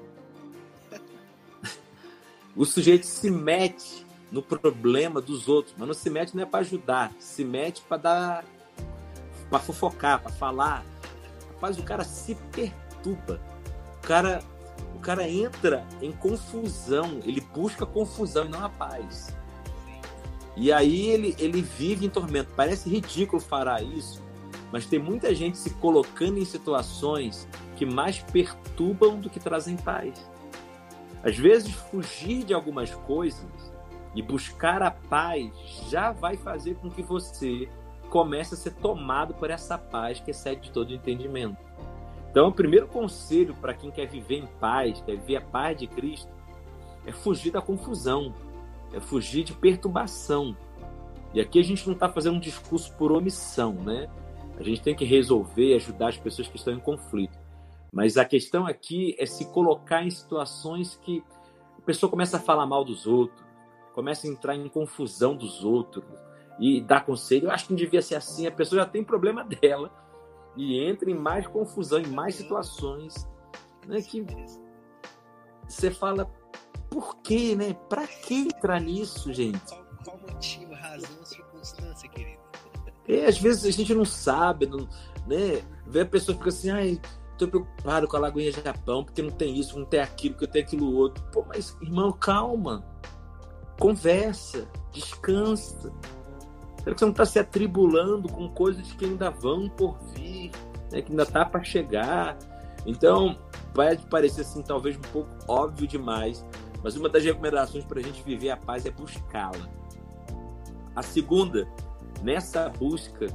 [2.53, 6.59] o sujeito se mete no problema dos outros, mas não se mete não é para
[6.59, 8.45] ajudar, se mete para dar
[9.49, 10.83] para fofocar, para falar.
[11.53, 13.39] Rapaz, o cara se perturba.
[13.99, 14.43] O cara
[14.93, 19.33] o cara entra em confusão, ele busca confusão e não a paz.
[20.55, 22.51] E aí ele, ele vive em tormento.
[22.55, 24.21] Parece ridículo falar isso,
[24.71, 30.13] mas tem muita gente se colocando em situações que mais perturbam do que trazem paz.
[31.23, 33.45] Às vezes, fugir de algumas coisas
[34.15, 35.51] e buscar a paz
[35.89, 37.67] já vai fazer com que você
[38.09, 41.57] comece a ser tomado por essa paz que excede todo entendimento.
[42.29, 45.87] Então, o primeiro conselho para quem quer viver em paz, quer viver a paz de
[45.87, 46.31] Cristo,
[47.05, 48.33] é fugir da confusão,
[48.95, 50.55] é fugir de perturbação.
[51.33, 54.09] E aqui a gente não está fazendo um discurso por omissão, né?
[54.57, 57.37] A gente tem que resolver, ajudar as pessoas que estão em conflito.
[57.91, 61.21] Mas a questão aqui é se colocar em situações que
[61.77, 63.43] a pessoa começa a falar mal dos outros,
[63.93, 66.05] começa a entrar em confusão dos outros
[66.57, 67.47] e dar conselho.
[67.47, 68.47] Eu acho que não devia ser assim.
[68.47, 69.91] A pessoa já tem problema dela
[70.55, 73.27] e entra em mais confusão, em mais situações,
[73.85, 74.01] né?
[74.01, 74.25] Que
[75.67, 76.31] você fala,
[76.95, 77.75] por quê, né?
[77.89, 79.59] Para que entrar nisso, gente?
[79.67, 82.39] Qual, qual motivo, razão, circunstância, querido?
[83.05, 84.87] É, às vezes a gente não sabe, não,
[85.27, 85.61] né?
[85.85, 87.01] Vê a pessoa fica assim, ai,
[87.37, 90.51] tô preocupado com a Lagoinha Japão, porque não tem isso, não tem aquilo, porque eu
[90.51, 91.21] tenho aquilo outro.
[91.33, 92.81] Pô, mas, irmão, calma.
[93.77, 95.91] Conversa, descansa.
[96.81, 100.49] Será que você não está se atribulando com coisas que ainda vão por vir,
[100.93, 101.01] né?
[101.01, 102.37] que ainda tá para chegar?
[102.85, 103.37] Então,
[103.73, 106.45] pode parecer assim, talvez um pouco óbvio demais,
[106.85, 109.67] mas uma das recomendações para a gente viver a paz é buscá-la.
[110.95, 111.67] A segunda,
[112.21, 113.25] nessa busca,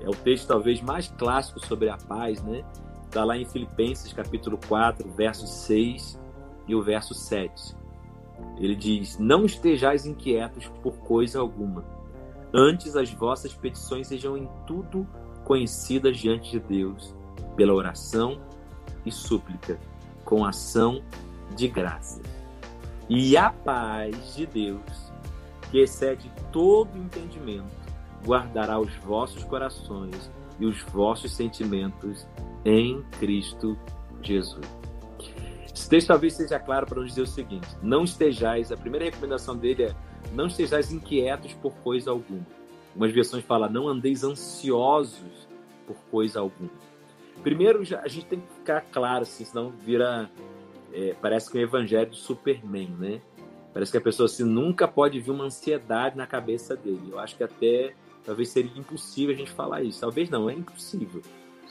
[0.00, 2.64] é o texto talvez mais clássico sobre a paz, né?
[3.04, 6.20] Está lá em Filipenses capítulo 4, verso 6
[6.68, 7.74] e o verso 7.
[8.58, 11.84] Ele diz: Não estejais inquietos por coisa alguma.
[12.52, 15.04] Antes as vossas petições sejam em tudo
[15.42, 17.12] conhecidas diante de Deus,
[17.56, 18.40] pela oração
[19.04, 19.80] e súplica,
[20.24, 21.02] com ação
[21.56, 22.33] de graça.
[23.08, 25.12] E a paz de Deus,
[25.70, 27.84] que excede todo entendimento,
[28.24, 32.26] guardará os vossos corações e os vossos sentimentos
[32.64, 33.78] em Cristo
[34.22, 34.66] Jesus.
[35.74, 39.56] Esse texto talvez seja claro para nos dizer o seguinte: não estejais, a primeira recomendação
[39.56, 39.94] dele é
[40.32, 42.46] não estejais inquietos por coisa alguma.
[42.90, 45.48] Algumas versões falam, não andeis ansiosos
[45.86, 46.70] por coisa alguma.
[47.42, 50.30] Primeiro, a gente tem que ficar claro, assim, senão vira
[50.94, 53.20] é, parece que o evangelho do Superman, né?
[53.72, 57.08] Parece que a pessoa assim, nunca pode vir uma ansiedade na cabeça dele.
[57.10, 57.92] Eu acho que até
[58.24, 60.00] talvez seria impossível a gente falar isso.
[60.00, 61.20] Talvez não, é impossível.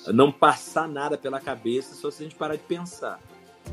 [0.07, 3.21] Não passar nada pela cabeça só se a gente parar de pensar.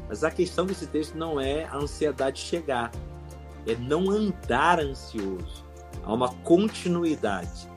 [0.08, 2.92] Mas a questão desse texto não é a ansiedade chegar,
[3.66, 5.64] é não andar ansioso.
[6.04, 7.68] Há uma continuidade.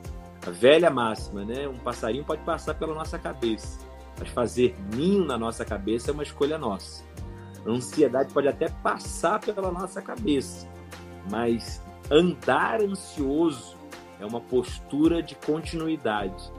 [0.46, 1.66] A velha máxima, né?
[1.66, 3.80] Um passarinho pode passar pela nossa cabeça,
[4.18, 7.02] mas fazer ninho na nossa cabeça é uma escolha nossa.
[7.66, 10.68] A ansiedade pode até passar pela nossa cabeça,
[11.30, 13.76] mas andar ansioso
[14.20, 16.52] é uma postura de continuidade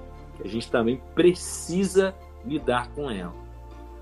[0.44, 3.34] a gente também precisa lidar com ela.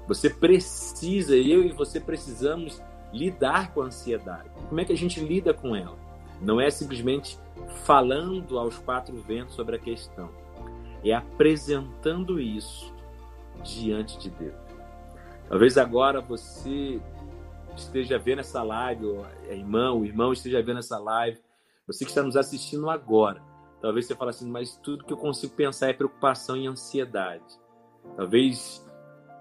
[0.07, 4.49] Você precisa, eu e você precisamos lidar com a ansiedade.
[4.67, 5.97] Como é que a gente lida com ela?
[6.41, 7.37] Não é simplesmente
[7.85, 10.29] falando aos quatro ventos sobre a questão,
[11.03, 12.93] é apresentando isso
[13.63, 14.62] diante de Deus.
[15.53, 16.99] Talvez agora você
[17.75, 21.39] esteja vendo essa live, ou a irmã, o irmão esteja vendo essa live,
[21.85, 23.39] você que está nos assistindo agora.
[23.79, 27.45] Talvez você fale assim, mas tudo que eu consigo pensar é preocupação e ansiedade.
[28.17, 28.83] Talvez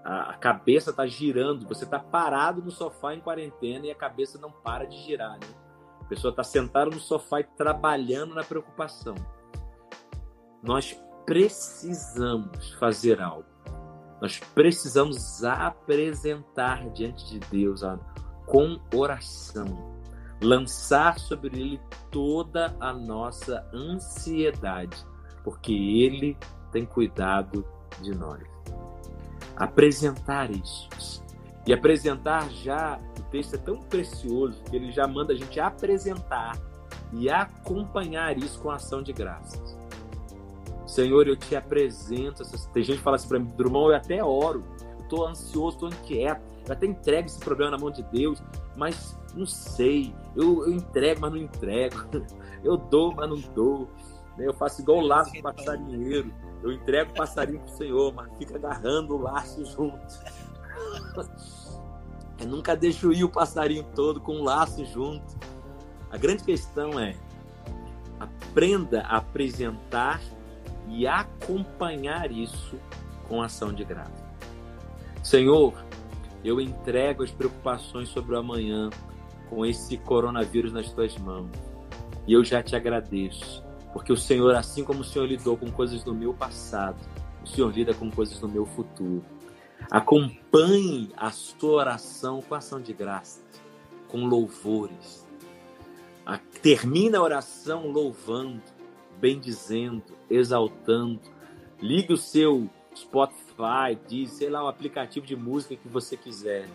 [0.03, 4.51] a cabeça está girando, você está parado no sofá em quarentena e a cabeça não
[4.51, 5.47] para de girar, né?
[5.99, 9.15] A pessoa está sentada no sofá e trabalhando na preocupação.
[10.61, 10.95] Nós
[11.25, 13.52] precisamos fazer algo.
[14.23, 17.81] Nós precisamos apresentar diante de Deus
[18.45, 19.99] com oração,
[20.41, 24.95] lançar sobre Ele toda a nossa ansiedade,
[25.43, 26.37] porque Ele
[26.71, 27.67] tem cuidado
[28.01, 28.41] de nós.
[29.57, 31.21] Apresentar isso.
[31.67, 36.57] E apresentar já, o texto é tão precioso que ele já manda a gente apresentar
[37.11, 39.82] e acompanhar isso com ação de graças.
[40.85, 42.43] Senhor, eu te apresento.
[42.73, 44.63] Tem gente que fala assim para mim, Drummond, eu até oro,
[44.99, 48.41] eu tô ansioso, tô inquieto, eu até entrego esse problema na mão de Deus,
[48.75, 51.95] mas não sei, eu, eu entrego, mas não entrego,
[52.63, 53.87] eu dou, mas não dou.
[54.37, 54.47] Né?
[54.47, 58.55] Eu faço igual o laço do passarinheiro, eu entrego o passarinho pro Senhor, mas fica
[58.55, 60.19] agarrando o laço junto.
[62.39, 65.37] Eu nunca deixo ir o passarinho todo com o laço junto.
[66.11, 67.15] A grande questão é
[68.19, 70.21] aprenda a apresentar
[70.87, 72.79] e acompanhar isso
[73.27, 74.23] com ação de graça.
[75.23, 75.73] Senhor,
[76.43, 78.89] eu entrego as preocupações sobre o amanhã
[79.49, 81.49] com esse coronavírus nas tuas mãos.
[82.27, 86.03] E eu já te agradeço, porque o Senhor, assim como o Senhor lidou com coisas
[86.03, 86.97] do meu passado,
[87.43, 89.23] o Senhor lida com coisas do meu futuro.
[89.91, 93.43] Acompanhe a sua oração com ação de graças,
[94.07, 95.27] com louvores.
[96.61, 98.61] Termina a oração louvando,
[99.19, 101.21] bendizendo, exaltando.
[101.81, 106.67] Ligue o seu Spotify, diz, sei lá, o aplicativo de música que você quiser.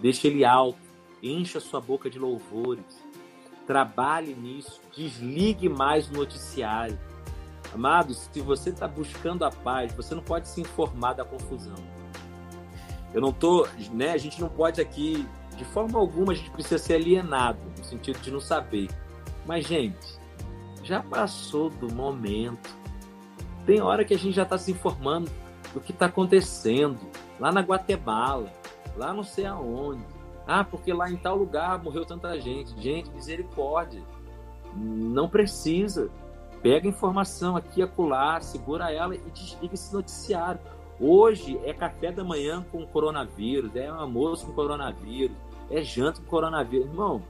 [0.00, 0.78] Deixe ele alto,
[1.22, 3.04] encha sua boca de louvores.
[3.66, 6.98] Trabalhe nisso, desligue mais o noticiário.
[7.74, 11.74] Amados, se você está buscando a paz, você não pode se informar da confusão.
[13.12, 14.12] Eu não tô, né?
[14.12, 18.20] A gente não pode aqui, de forma alguma, a gente precisa ser alienado, no sentido
[18.20, 18.88] de não saber.
[19.44, 20.18] Mas, gente,
[20.86, 22.74] já passou do momento.
[23.66, 25.28] Tem hora que a gente já está se informando
[25.74, 26.98] do que está acontecendo
[27.40, 28.52] lá na Guatemala,
[28.96, 30.04] lá não sei aonde.
[30.46, 32.80] Ah, porque lá em tal lugar morreu tanta gente.
[32.80, 34.00] Gente, misericórdia.
[34.76, 36.08] Não precisa.
[36.62, 40.60] Pega informação aqui, acolá, segura ela e desliga esse noticiário.
[41.00, 45.36] Hoje é café da manhã com coronavírus, é almoço com coronavírus,
[45.68, 46.86] é janta com coronavírus.
[46.86, 47.22] Irmão,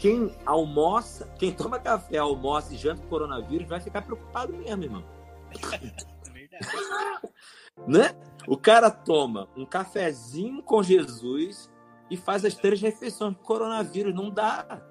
[0.00, 5.04] quem almoça, quem toma café, almoça e janta com coronavírus vai ficar preocupado mesmo, irmão.
[7.86, 8.14] né?
[8.46, 11.70] O cara toma um cafezinho com Jesus
[12.10, 14.14] e faz as três refeições com coronavírus.
[14.14, 14.82] Não dá.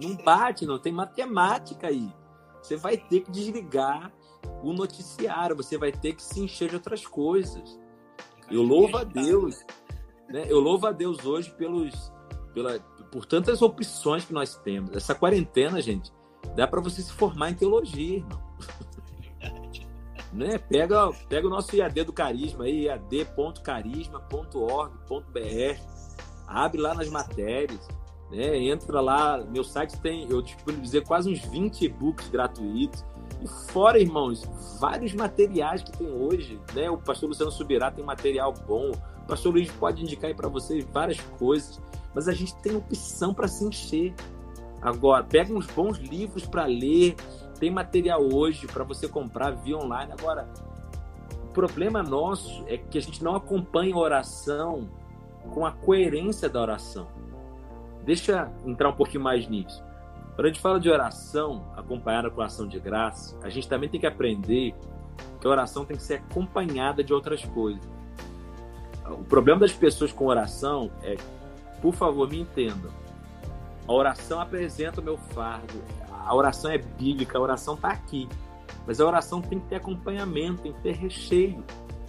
[0.00, 2.12] Não bate, não tem matemática aí.
[2.62, 4.12] Você vai ter que desligar
[4.62, 7.78] o noticiário, você vai ter que se encher de outras coisas.
[8.50, 9.64] Eu louvo a Deus,
[10.28, 10.46] né?
[10.48, 12.12] Eu louvo a Deus hoje pelos,
[12.54, 12.78] pela,
[13.10, 14.96] por tantas opções que nós temos.
[14.96, 16.12] Essa quarentena, gente,
[16.54, 18.40] dá para você se formar em teologia, irmão.
[20.32, 20.58] né?
[20.58, 25.80] Pega, pega o nosso IAD do Carisma aí, iad.carisma.org.br,
[26.46, 27.88] abre lá nas matérias,
[28.30, 28.56] né?
[28.58, 30.42] Entra lá, meu site tem, eu
[30.80, 33.04] dizer quase uns 20 e-books gratuitos.
[33.42, 34.42] E fora, irmãos,
[34.78, 36.90] vários materiais que tem hoje, né?
[36.90, 40.84] O pastor Luciano Subirá tem material bom, o pastor Luiz pode indicar aí para vocês
[40.92, 41.80] várias coisas,
[42.14, 44.14] mas a gente tem opção para se encher.
[44.80, 47.14] Agora, pega uns bons livros para ler,
[47.58, 50.12] tem material hoje para você comprar via online.
[50.12, 50.48] Agora,
[51.44, 54.88] o problema nosso é que a gente não acompanha a oração
[55.52, 57.06] com a coerência da oração.
[58.04, 59.82] Deixa eu entrar um pouquinho mais nisso.
[60.34, 64.00] Quando a gente fala de oração acompanhada com ação de graça, a gente também tem
[64.00, 64.74] que aprender
[65.40, 67.82] que a oração tem que ser acompanhada de outras coisas.
[69.06, 71.16] O problema das pessoas com oração é,
[71.80, 72.90] por favor, me entendam.
[73.86, 75.82] A oração apresenta o meu fardo.
[76.10, 78.28] A oração é bíblica, a oração está aqui.
[78.86, 81.64] Mas a oração tem que ter acompanhamento, tem que ter recheio.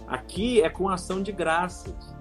[0.06, 2.14] Aqui é com ação de graças.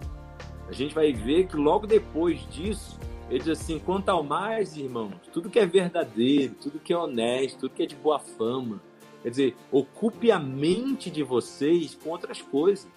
[0.67, 2.97] A gente vai ver que logo depois disso,
[3.29, 7.59] ele diz assim: quanto ao mais, irmãos, tudo que é verdadeiro, tudo que é honesto,
[7.59, 8.81] tudo que é de boa fama.
[9.21, 12.87] Quer dizer, ocupe a mente de vocês com outras coisas.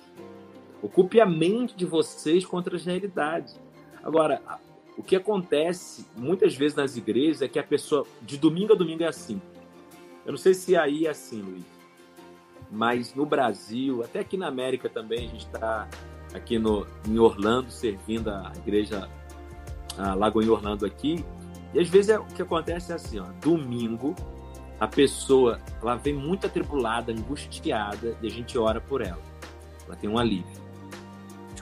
[0.81, 3.61] Ocupe a mente de vocês com outras realidades.
[4.05, 4.41] Agora,
[4.97, 9.03] o que acontece muitas vezes nas igrejas é que a pessoa, de domingo a domingo,
[9.03, 9.41] é assim.
[10.25, 11.65] Eu não sei se aí é assim, Luiz,
[12.71, 15.89] mas no Brasil, até aqui na América também, a gente está
[16.35, 19.09] aqui no, em Orlando servindo a igreja
[19.97, 21.25] a Lagoa em Orlando aqui.
[21.73, 24.15] E às vezes é, o que acontece é assim, ó, domingo
[24.79, 29.23] a pessoa ela vem muito atribulada, angustiada, e a gente ora por ela.
[29.87, 30.63] Ela tem um alívio.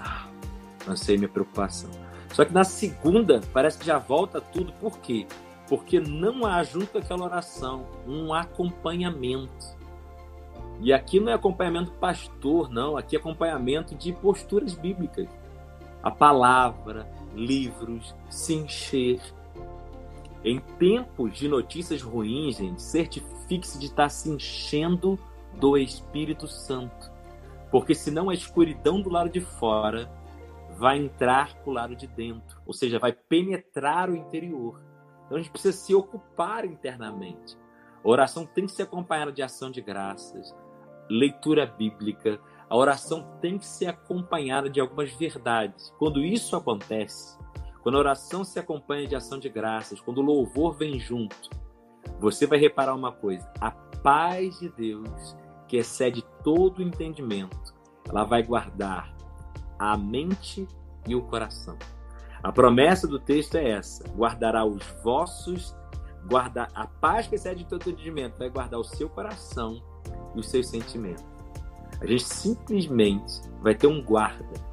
[0.01, 0.27] Ah,
[0.87, 1.91] lancei minha preocupação.
[2.33, 5.27] Só que na segunda parece que já volta tudo, por quê?
[5.69, 9.77] Porque não há junto àquela oração um acompanhamento.
[10.81, 15.29] E aqui não é acompanhamento pastor, não, aqui é acompanhamento de posturas bíblicas.
[16.03, 19.21] A palavra, livros, se encher.
[20.45, 25.17] Em tempos de notícias ruins, gente, certifique-se de estar se enchendo
[25.55, 27.13] do Espírito Santo.
[27.71, 30.11] Porque senão a escuridão do lado de fora
[30.79, 34.81] vai entrar para o lado de dentro, ou seja, vai penetrar o interior.
[35.27, 37.57] Então a gente precisa se ocupar internamente.
[38.05, 40.55] A oração tem que ser acompanhada de ação de graças,
[41.09, 45.93] leitura bíblica, a oração tem que ser acompanhada de algumas verdades.
[45.99, 47.39] Quando isso acontece,
[47.83, 51.51] quando a oração se acompanha de ação de graças, quando o louvor vem junto,
[52.19, 55.37] você vai reparar uma coisa: a paz de Deus,
[55.69, 57.75] que excede todo o entendimento,
[58.09, 59.15] ela vai guardar
[59.83, 60.69] a mente
[61.09, 61.77] e o coração.
[62.41, 65.75] A promessa do texto é essa: guardará os vossos,
[66.29, 69.83] guardar a paz que excede todo entendimento, vai guardar o seu coração
[70.35, 71.25] e os seus sentimentos.
[72.01, 74.73] A gente simplesmente vai ter um guarda.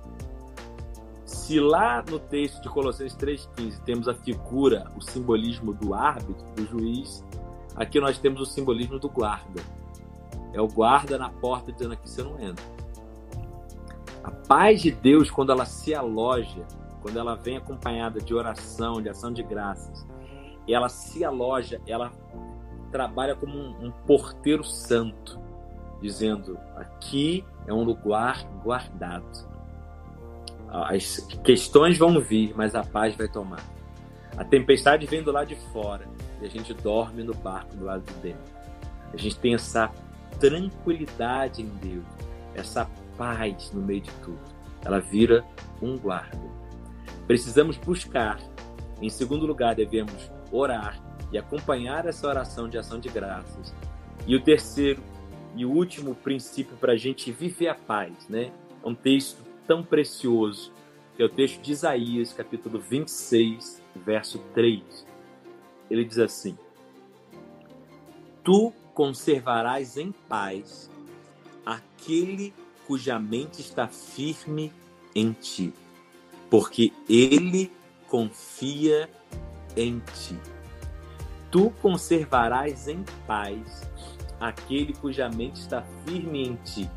[1.26, 6.66] Se lá no texto de Colossenses 3,15 temos a figura, o simbolismo do árbitro, do
[6.68, 7.24] juiz,
[7.76, 9.62] aqui nós temos o simbolismo do guarda.
[10.54, 12.79] É o guarda na porta dizendo aqui você não entra.
[14.30, 16.64] A paz de Deus, quando ela se aloja,
[17.02, 20.06] quando ela vem acompanhada de oração, de ação de graças,
[20.68, 22.12] ela se aloja, ela
[22.92, 25.40] trabalha como um, um porteiro santo,
[26.00, 29.50] dizendo: aqui é um lugar guardado.
[30.68, 33.64] As questões vão vir, mas a paz vai tomar.
[34.38, 36.08] A tempestade vem do lado de fora
[36.40, 38.54] e a gente dorme no barco do lado de dentro.
[39.12, 39.92] A gente tem essa
[40.40, 42.06] tranquilidade em Deus,
[42.54, 42.88] essa
[43.20, 44.40] paz no meio de tudo.
[44.82, 45.46] Ela vira
[45.82, 46.40] um guarda.
[47.28, 48.40] Precisamos buscar.
[49.02, 50.98] Em segundo lugar, devemos orar
[51.32, 53.76] e acompanhar essa oração de ação de graças.
[54.26, 55.04] E o terceiro
[55.56, 58.52] e último princípio para a gente viver a paz, né?
[58.84, 60.72] É um texto tão precioso,
[61.16, 65.06] que é o texto de Isaías, capítulo 26, verso 3.
[65.90, 66.58] Ele diz assim:
[68.44, 70.90] Tu conservarás em paz
[71.66, 72.54] aquele
[72.90, 74.74] cuja mente está firme
[75.14, 75.72] em ti,
[76.50, 77.72] porque ele
[78.08, 79.08] confia
[79.78, 80.36] em ti.
[81.52, 83.88] Tu conservarás em paz
[84.40, 86.90] aquele cuja mente está firme em ti,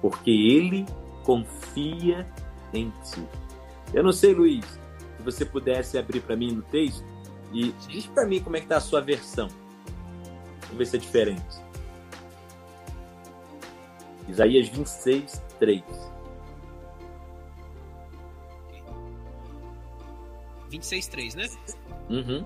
[0.00, 0.86] porque ele
[1.24, 2.26] confia
[2.72, 3.22] em ti.
[3.92, 7.04] Eu não sei, Luiz, se você pudesse abrir para mim no texto
[7.52, 9.48] e diz para mim como é que tá a sua versão.
[10.62, 11.63] Vamos ver se é diferente.
[14.28, 15.82] Isaías 26, 3.
[20.70, 21.44] 26, 3, né?
[22.10, 22.44] Uhum.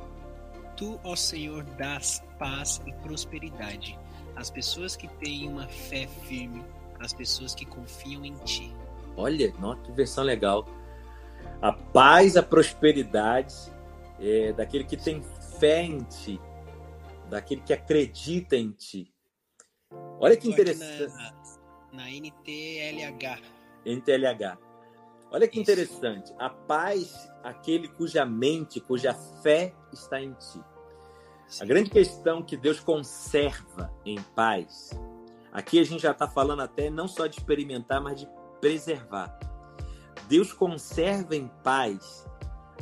[0.76, 3.98] Tu, ó Senhor, dás paz e prosperidade
[4.36, 6.64] às pessoas que têm uma fé firme,
[7.00, 8.72] às pessoas que confiam em Ti.
[9.16, 10.66] Olha, nossa, que versão legal.
[11.60, 13.54] A paz, a prosperidade
[14.20, 15.22] é daquele que tem
[15.58, 16.40] fé em Ti,
[17.28, 19.12] daquele que acredita em Ti.
[20.20, 21.12] Olha que interessante.
[21.12, 21.32] Na,
[21.92, 23.40] na NTLH.
[23.84, 24.58] NTLH.
[25.30, 25.70] Olha que Isso.
[25.70, 26.32] interessante.
[26.38, 30.60] A paz, aquele cuja mente, cuja fé está em ti.
[31.46, 31.64] Sim.
[31.64, 34.90] A grande questão que Deus conserva em paz.
[35.52, 38.28] Aqui a gente já está falando até não só de experimentar, mas de
[38.60, 39.38] preservar.
[40.28, 42.26] Deus conserva em paz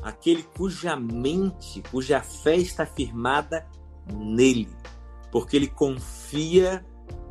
[0.02, 3.66] aquele cuja mente, cuja fé está firmada
[4.12, 4.68] nele,
[5.30, 6.84] porque ele confia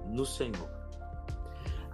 [0.08, 0.75] no Senhor.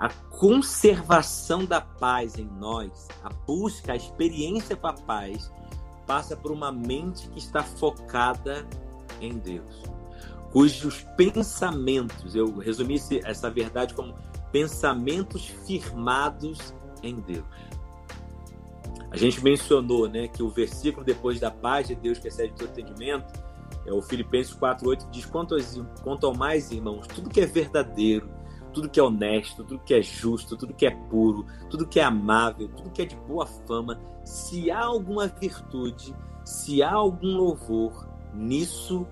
[0.02, 5.52] A conservação da paz em nós, a busca, a experiência com a paz,
[6.08, 8.68] passa por uma mente que está focada
[9.22, 9.84] em Deus,
[10.52, 14.16] cujos pensamentos, eu resumi essa verdade como
[14.52, 16.74] pensamentos firmados
[17.04, 17.46] em Deus.
[19.12, 22.72] A gente mencionou né, que o versículo depois da paz de Deus que excede todo
[22.72, 23.32] entendimento
[23.86, 25.56] é o Filipenses 4,8 diz: quanto,
[26.02, 28.41] quanto ao mais, irmãos, tudo que é verdadeiro,
[28.74, 32.04] tudo que é honesto, tudo que é justo, tudo que é puro, tudo que é
[32.04, 38.08] amável, tudo que é de boa fama, se há alguma virtude, se há algum louvor,
[38.34, 39.06] nisso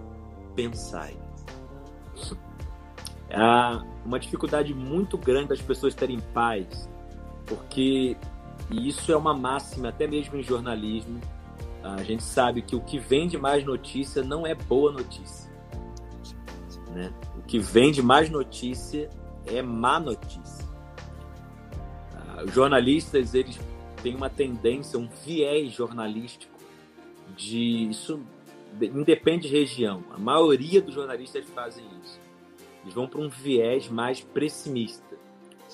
[0.56, 1.18] pensai.
[3.32, 6.90] Há uma dificuldade muito grande das pessoas terem paz,
[7.46, 8.18] porque
[8.72, 11.20] e isso é uma máxima até mesmo em jornalismo.
[11.84, 15.50] A gente sabe que o que vende mais notícia não é boa notícia.
[16.92, 17.12] Né?
[17.38, 19.10] O que vende mais notícia
[19.52, 20.68] é má notícia.
[22.14, 23.60] Ah, jornalistas eles
[24.02, 26.58] têm uma tendência, um viés jornalístico
[27.36, 28.20] de isso
[28.82, 30.04] independe de região.
[30.12, 32.20] A maioria dos jornalistas fazem isso.
[32.84, 35.18] Eles vão para um viés mais pessimista,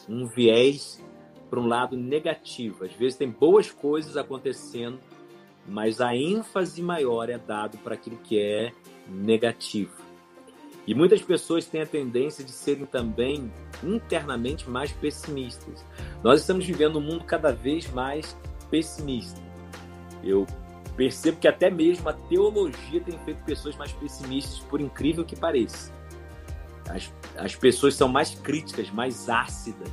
[0.09, 1.01] um viés
[1.49, 2.83] para um lado negativo.
[2.83, 4.99] Às vezes tem boas coisas acontecendo,
[5.67, 8.71] mas a ênfase maior é dado para aquilo que é
[9.07, 10.03] negativo.
[10.87, 13.51] E muitas pessoas têm a tendência de serem também
[13.83, 15.85] internamente mais pessimistas.
[16.23, 18.35] Nós estamos vivendo um mundo cada vez mais
[18.69, 19.39] pessimista.
[20.23, 20.45] Eu
[20.95, 25.91] percebo que até mesmo a teologia tem feito pessoas mais pessimistas, por incrível que pareça.
[26.89, 29.89] As, as pessoas são mais críticas, mais ácidas.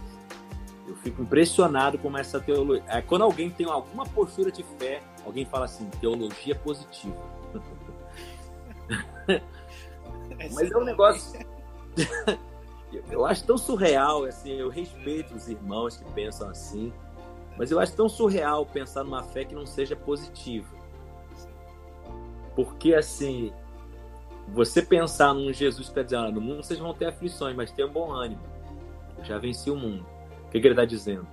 [0.86, 2.84] Eu fico impressionado com essa teologia.
[2.86, 7.16] É, quando alguém tem alguma postura de fé, alguém fala assim: teologia positiva.
[10.52, 11.40] Mas é um negócio.
[13.10, 16.92] eu acho tão surreal, assim, eu respeito os irmãos que pensam assim,
[17.56, 20.68] mas eu acho tão surreal pensar numa fé que não seja positiva.
[22.54, 23.52] Porque, assim,
[24.48, 27.72] você pensar num Jesus que está dizendo, ah, no mundo vocês vão ter aflições, mas
[27.72, 28.42] tenham bom ânimo.
[29.16, 30.06] Eu já venci o mundo.
[30.46, 31.26] O que, que ele está dizendo?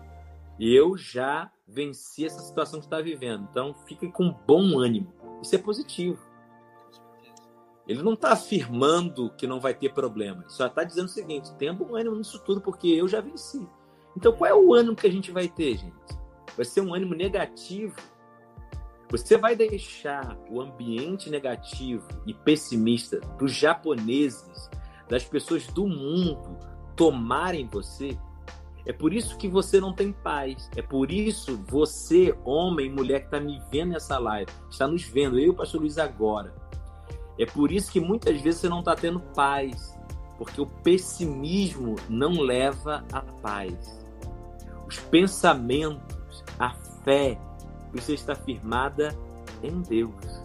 [0.59, 3.47] Eu já vencer essa situação que está vivendo.
[3.49, 5.13] Então, fique com bom ânimo.
[5.41, 6.28] Isso é positivo.
[7.89, 10.45] Ele não está afirmando que não vai ter problema.
[10.47, 13.67] Só está dizendo o seguinte: tenha bom ânimo nisso tudo, porque eu já venci.
[14.15, 16.19] Então, qual é o ânimo que a gente vai ter, gente?
[16.55, 17.95] Vai ser um ânimo negativo.
[19.09, 24.69] Você vai deixar o ambiente negativo e pessimista dos japoneses,
[25.07, 26.59] das pessoas do mundo,
[26.95, 28.15] tomarem você?
[28.85, 30.69] É por isso que você não tem paz.
[30.75, 35.03] É por isso você, homem e mulher que está me vendo nessa live, está nos
[35.05, 36.68] vendo, eu e o pastor Luiz agora.
[37.39, 39.97] É por isso que muitas vezes você não está tendo paz.
[40.37, 43.73] Porque o pessimismo não leva à paz.
[44.85, 46.71] Os pensamentos, a
[47.03, 47.39] fé,
[47.91, 49.17] precisa estar firmada
[49.63, 50.43] em Deus.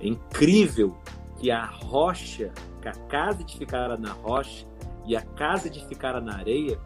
[0.00, 0.96] É incrível
[1.38, 4.66] que a rocha, que a casa edificada na rocha
[5.04, 6.78] e a casa edificada na areia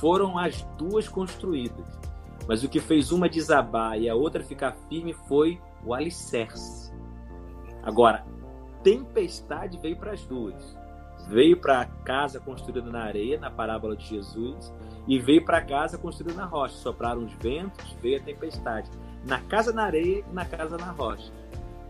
[0.00, 1.86] foram as duas construídas.
[2.46, 6.92] Mas o que fez uma desabar e a outra ficar firme foi o alicerce.
[7.82, 8.24] Agora,
[8.82, 10.76] tempestade veio para as duas.
[11.28, 14.72] Veio para a casa construída na areia, na parábola de Jesus,
[15.06, 16.76] e veio para a casa construída na rocha.
[16.76, 18.90] Sopraram os ventos, veio a tempestade.
[19.26, 21.30] Na casa na areia e na casa na rocha.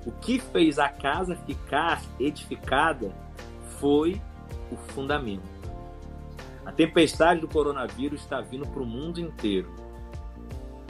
[0.05, 3.12] O que fez a casa ficar edificada
[3.78, 4.20] foi
[4.70, 5.49] o fundamento.
[6.64, 9.70] A tempestade do coronavírus está vindo para o mundo inteiro.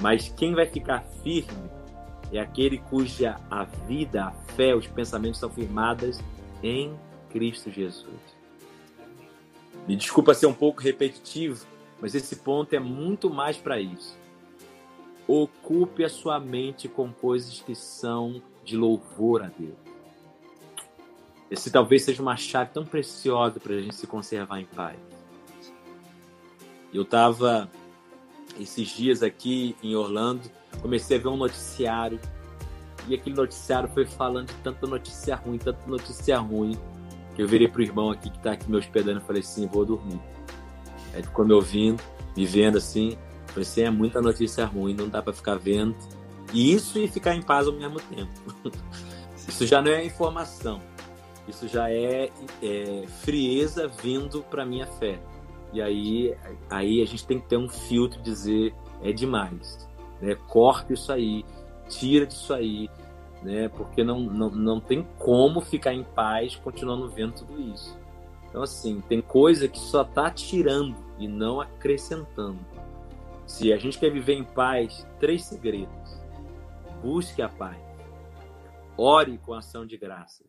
[0.00, 1.70] Mas quem vai ficar firme
[2.32, 6.22] é aquele cuja a vida, a fé, os pensamentos são firmadas
[6.62, 6.94] em
[7.30, 8.40] Cristo Jesus.
[9.86, 11.66] Me desculpa ser um pouco repetitivo,
[12.00, 14.16] mas esse ponto é muito mais para isso.
[15.26, 19.78] Ocupe a sua mente com coisas que são de louvor a Deus.
[21.50, 24.98] Esse talvez seja uma chave tão preciosa para a gente se conservar em paz.
[26.92, 27.70] Eu estava
[28.60, 30.50] esses dias aqui em Orlando,
[30.80, 32.20] comecei a ver um noticiário
[33.08, 36.78] e aquele noticiário foi falando de tanta notícia ruim, tanta notícia ruim,
[37.34, 39.84] que eu virei pro irmão aqui que está aqui me hospedando e falei assim, vou
[39.84, 40.20] dormir.
[41.14, 42.02] Aí ficou me ouvindo,
[42.36, 45.96] me vendo assim, falei assim, é muita notícia ruim, não dá para ficar vendo.
[46.52, 48.30] E isso e ficar em paz ao mesmo tempo.
[49.48, 50.80] isso já não é informação,
[51.48, 52.30] isso já é,
[52.62, 55.20] é frieza vindo para minha fé.
[55.72, 56.36] E aí,
[56.68, 59.88] aí a gente tem que ter um filtro e dizer é demais.
[60.20, 60.34] Né?
[60.48, 61.44] Corta isso aí,
[61.88, 62.88] tira disso aí,
[63.42, 63.68] né?
[63.68, 67.98] porque não, não, não tem como ficar em paz continuando vendo tudo isso.
[68.48, 72.58] Então, assim, tem coisa que só está tirando e não acrescentando.
[73.46, 76.20] Se a gente quer viver em paz, três segredos.
[77.00, 77.78] Busque a paz.
[78.96, 80.48] Ore com ação de graças.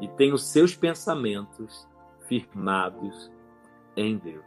[0.00, 1.86] E tenha os seus pensamentos
[2.26, 3.30] firmados
[4.02, 4.44] em Deus.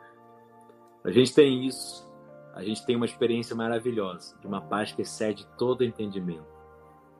[1.03, 2.09] A gente tem isso,
[2.53, 6.45] a gente tem uma experiência maravilhosa, de uma paz que excede todo entendimento.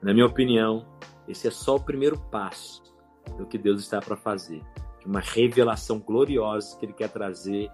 [0.02, 0.86] Na minha opinião,
[1.28, 2.84] esse é só o primeiro passo
[3.38, 4.62] do que Deus está para fazer,
[5.00, 7.72] de uma revelação gloriosa que Ele quer trazer.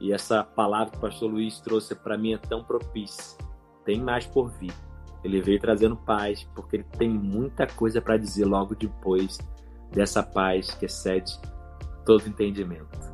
[0.00, 3.36] E essa palavra que o pastor Luiz trouxe para mim é tão propícia.
[3.84, 4.72] Tem mais por vir.
[5.22, 9.38] Ele veio trazendo paz, porque ele tem muita coisa para dizer logo depois
[9.92, 11.32] dessa paz que excede
[12.06, 13.09] todo entendimento.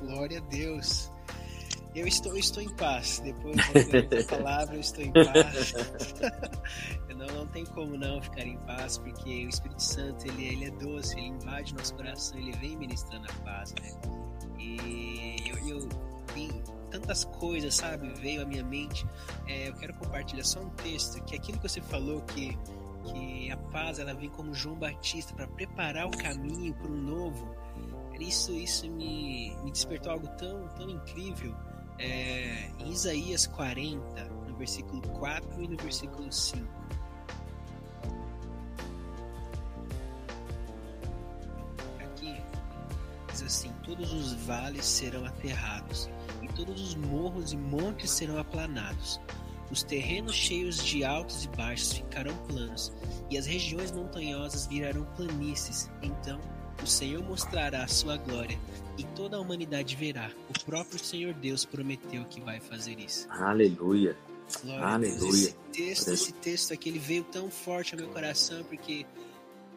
[0.00, 1.10] Glória a Deus.
[1.94, 3.20] Eu estou, eu estou em paz.
[3.24, 5.74] Depois da palavra, eu estou em paz.
[7.16, 10.70] não, não tem como não ficar em paz, porque o Espírito Santo ele, ele é
[10.70, 13.74] doce, ele invade nosso coração, ele vem ministrando a paz.
[13.80, 13.90] Né?
[14.58, 15.88] E eu, eu
[16.90, 18.08] tantas coisas, sabe?
[18.20, 19.06] Veio à minha mente.
[19.46, 22.58] É, eu quero compartilhar só um texto que aquilo que você falou que
[23.02, 27.56] que a paz ela vem como João Batista para preparar o caminho para um novo
[28.20, 31.54] isso, isso me, me despertou algo tão, tão incrível.
[31.98, 36.66] É, em Isaías 40, no versículo 4 e no versículo 5.
[41.98, 42.36] Aqui
[43.30, 46.08] diz assim: Todos os vales serão aterrados,
[46.42, 49.20] e todos os morros e montes serão aplanados.
[49.70, 52.92] Os terrenos cheios de altos e baixos ficarão planos,
[53.30, 55.90] e as regiões montanhosas virarão planícies.
[56.02, 56.40] Então
[56.82, 58.58] o Senhor mostrará a sua glória
[58.96, 60.30] e toda a humanidade verá.
[60.48, 63.26] O próprio Senhor Deus prometeu que vai fazer isso.
[63.30, 64.16] Aleluia.
[64.62, 65.30] Glória Aleluia.
[65.30, 69.06] Esse texto, esse texto aqui, ele veio tão forte ao meu coração porque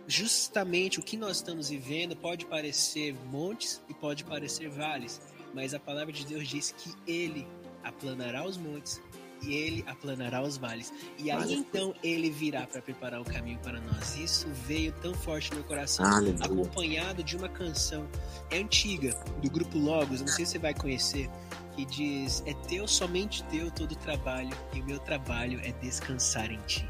[0.08, 5.22] justamente o que nós estamos vivendo pode parecer montes e pode parecer vales,
[5.54, 7.47] mas a palavra de Deus diz que ele
[7.84, 9.01] aplanará os montes
[9.46, 10.94] e ele aplanará os vales.
[11.18, 14.18] E aí então ele virá para preparar o caminho para nós.
[14.18, 16.46] Isso veio tão forte no meu coração, Aleluia.
[16.46, 18.08] acompanhado de uma canção
[18.50, 21.30] é antiga do grupo Logos, não sei se você vai conhecer,
[21.76, 26.52] que diz: É teu, somente teu todo o trabalho, e o meu trabalho é descansar
[26.52, 26.88] em ti.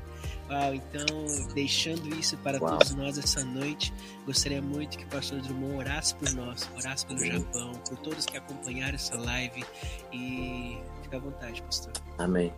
[0.49, 1.06] Uau, então,
[1.54, 2.78] deixando isso para Uau.
[2.78, 3.93] todos nós essa noite,
[4.26, 8.38] gostaria muito que o pastor Drummond orasse por nós, orasse pelo Japão, por todos que
[8.38, 9.64] acompanharam essa live
[10.12, 10.78] e
[11.14, 11.93] fica à vontade, pastor.
[12.18, 12.53] Amém.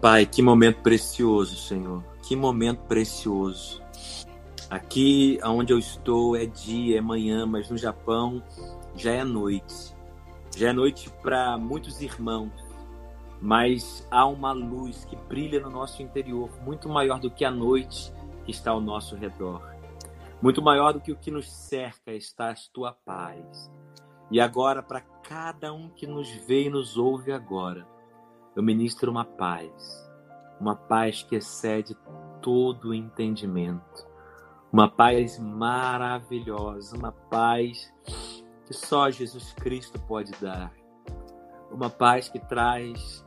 [0.00, 2.04] Pai, que momento precioso, Senhor.
[2.22, 3.82] Que momento precioso.
[4.70, 8.42] Aqui onde eu estou é dia, é manhã, mas no Japão
[8.96, 9.94] já é noite.
[10.56, 12.52] Já é noite para muitos irmãos
[13.40, 18.10] mas há uma luz que brilha no nosso interior, muito maior do que a noite
[18.42, 19.60] que está ao nosso redor.
[20.40, 23.70] Muito maior do que o que nos cerca está a tua paz.
[24.30, 27.86] E agora, para cada um que nos vê e nos ouve agora,
[28.56, 30.08] eu ministro uma paz,
[30.60, 31.96] uma paz que excede
[32.40, 34.06] todo o entendimento,
[34.72, 37.92] uma paz maravilhosa, uma paz
[38.66, 40.72] que só Jesus Cristo pode dar,
[41.70, 43.24] uma paz que traz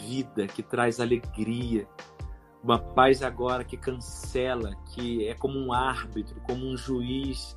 [0.00, 1.88] vida, que traz alegria,
[2.62, 7.56] uma paz agora que cancela, que é como um árbitro, como um juiz,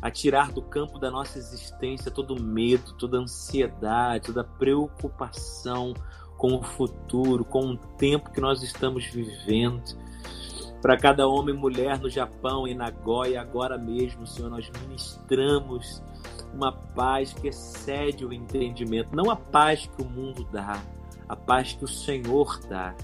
[0.00, 5.94] a tirar do campo da nossa existência todo medo, toda ansiedade, toda preocupação
[6.36, 9.82] com o futuro, com o tempo que nós estamos vivendo.
[10.82, 16.02] Para cada homem e mulher no Japão e na Goia, agora mesmo, Senhor, nós ministramos
[16.54, 20.80] uma paz que excede o entendimento, não a paz que o mundo dá,
[21.28, 22.94] a paz que o Senhor dá.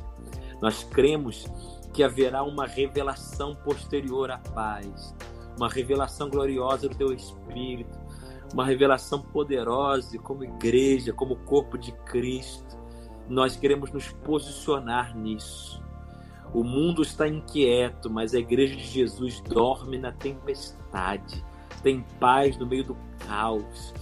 [0.61, 1.47] Nós cremos
[1.93, 5.15] que haverá uma revelação posterior à paz,
[5.57, 7.99] uma revelação gloriosa do teu Espírito,
[8.53, 12.77] uma revelação poderosa como igreja, como corpo de Cristo.
[13.29, 15.83] Nós queremos nos posicionar nisso.
[16.53, 21.43] O mundo está inquieto, mas a igreja de Jesus dorme na tempestade,
[21.83, 22.97] tem paz no meio do
[23.27, 23.95] caos,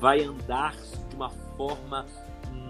[0.00, 2.06] vai andar de uma forma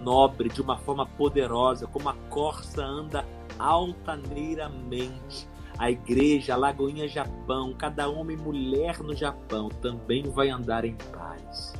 [0.03, 3.25] nobre, de uma forma poderosa, como a corça anda
[3.57, 5.47] altaneiramente.
[5.81, 10.95] A igreja, a Lagoinha Japão, cada homem e mulher no Japão também vai andar em
[11.11, 11.73] paz.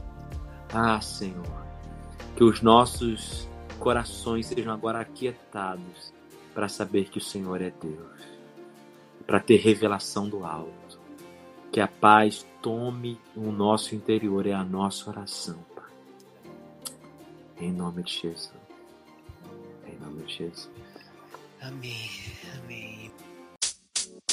[0.73, 1.65] Ah, Senhor,
[2.35, 3.47] que os nossos
[3.77, 6.11] corações sejam agora aquietados
[6.51, 8.23] para saber que o Senhor é Deus,
[9.27, 10.99] para ter revelação do alto.
[11.71, 15.71] Que a paz tome o nosso interior, é a nossa oração
[17.61, 18.51] em nome de Jesus.
[19.85, 20.69] Em nome de Jesus.
[21.61, 23.00] Amém.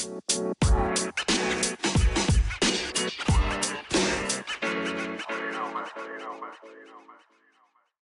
[0.09, 0.15] You
[5.53, 5.85] know, man.
[7.33, 7.38] You.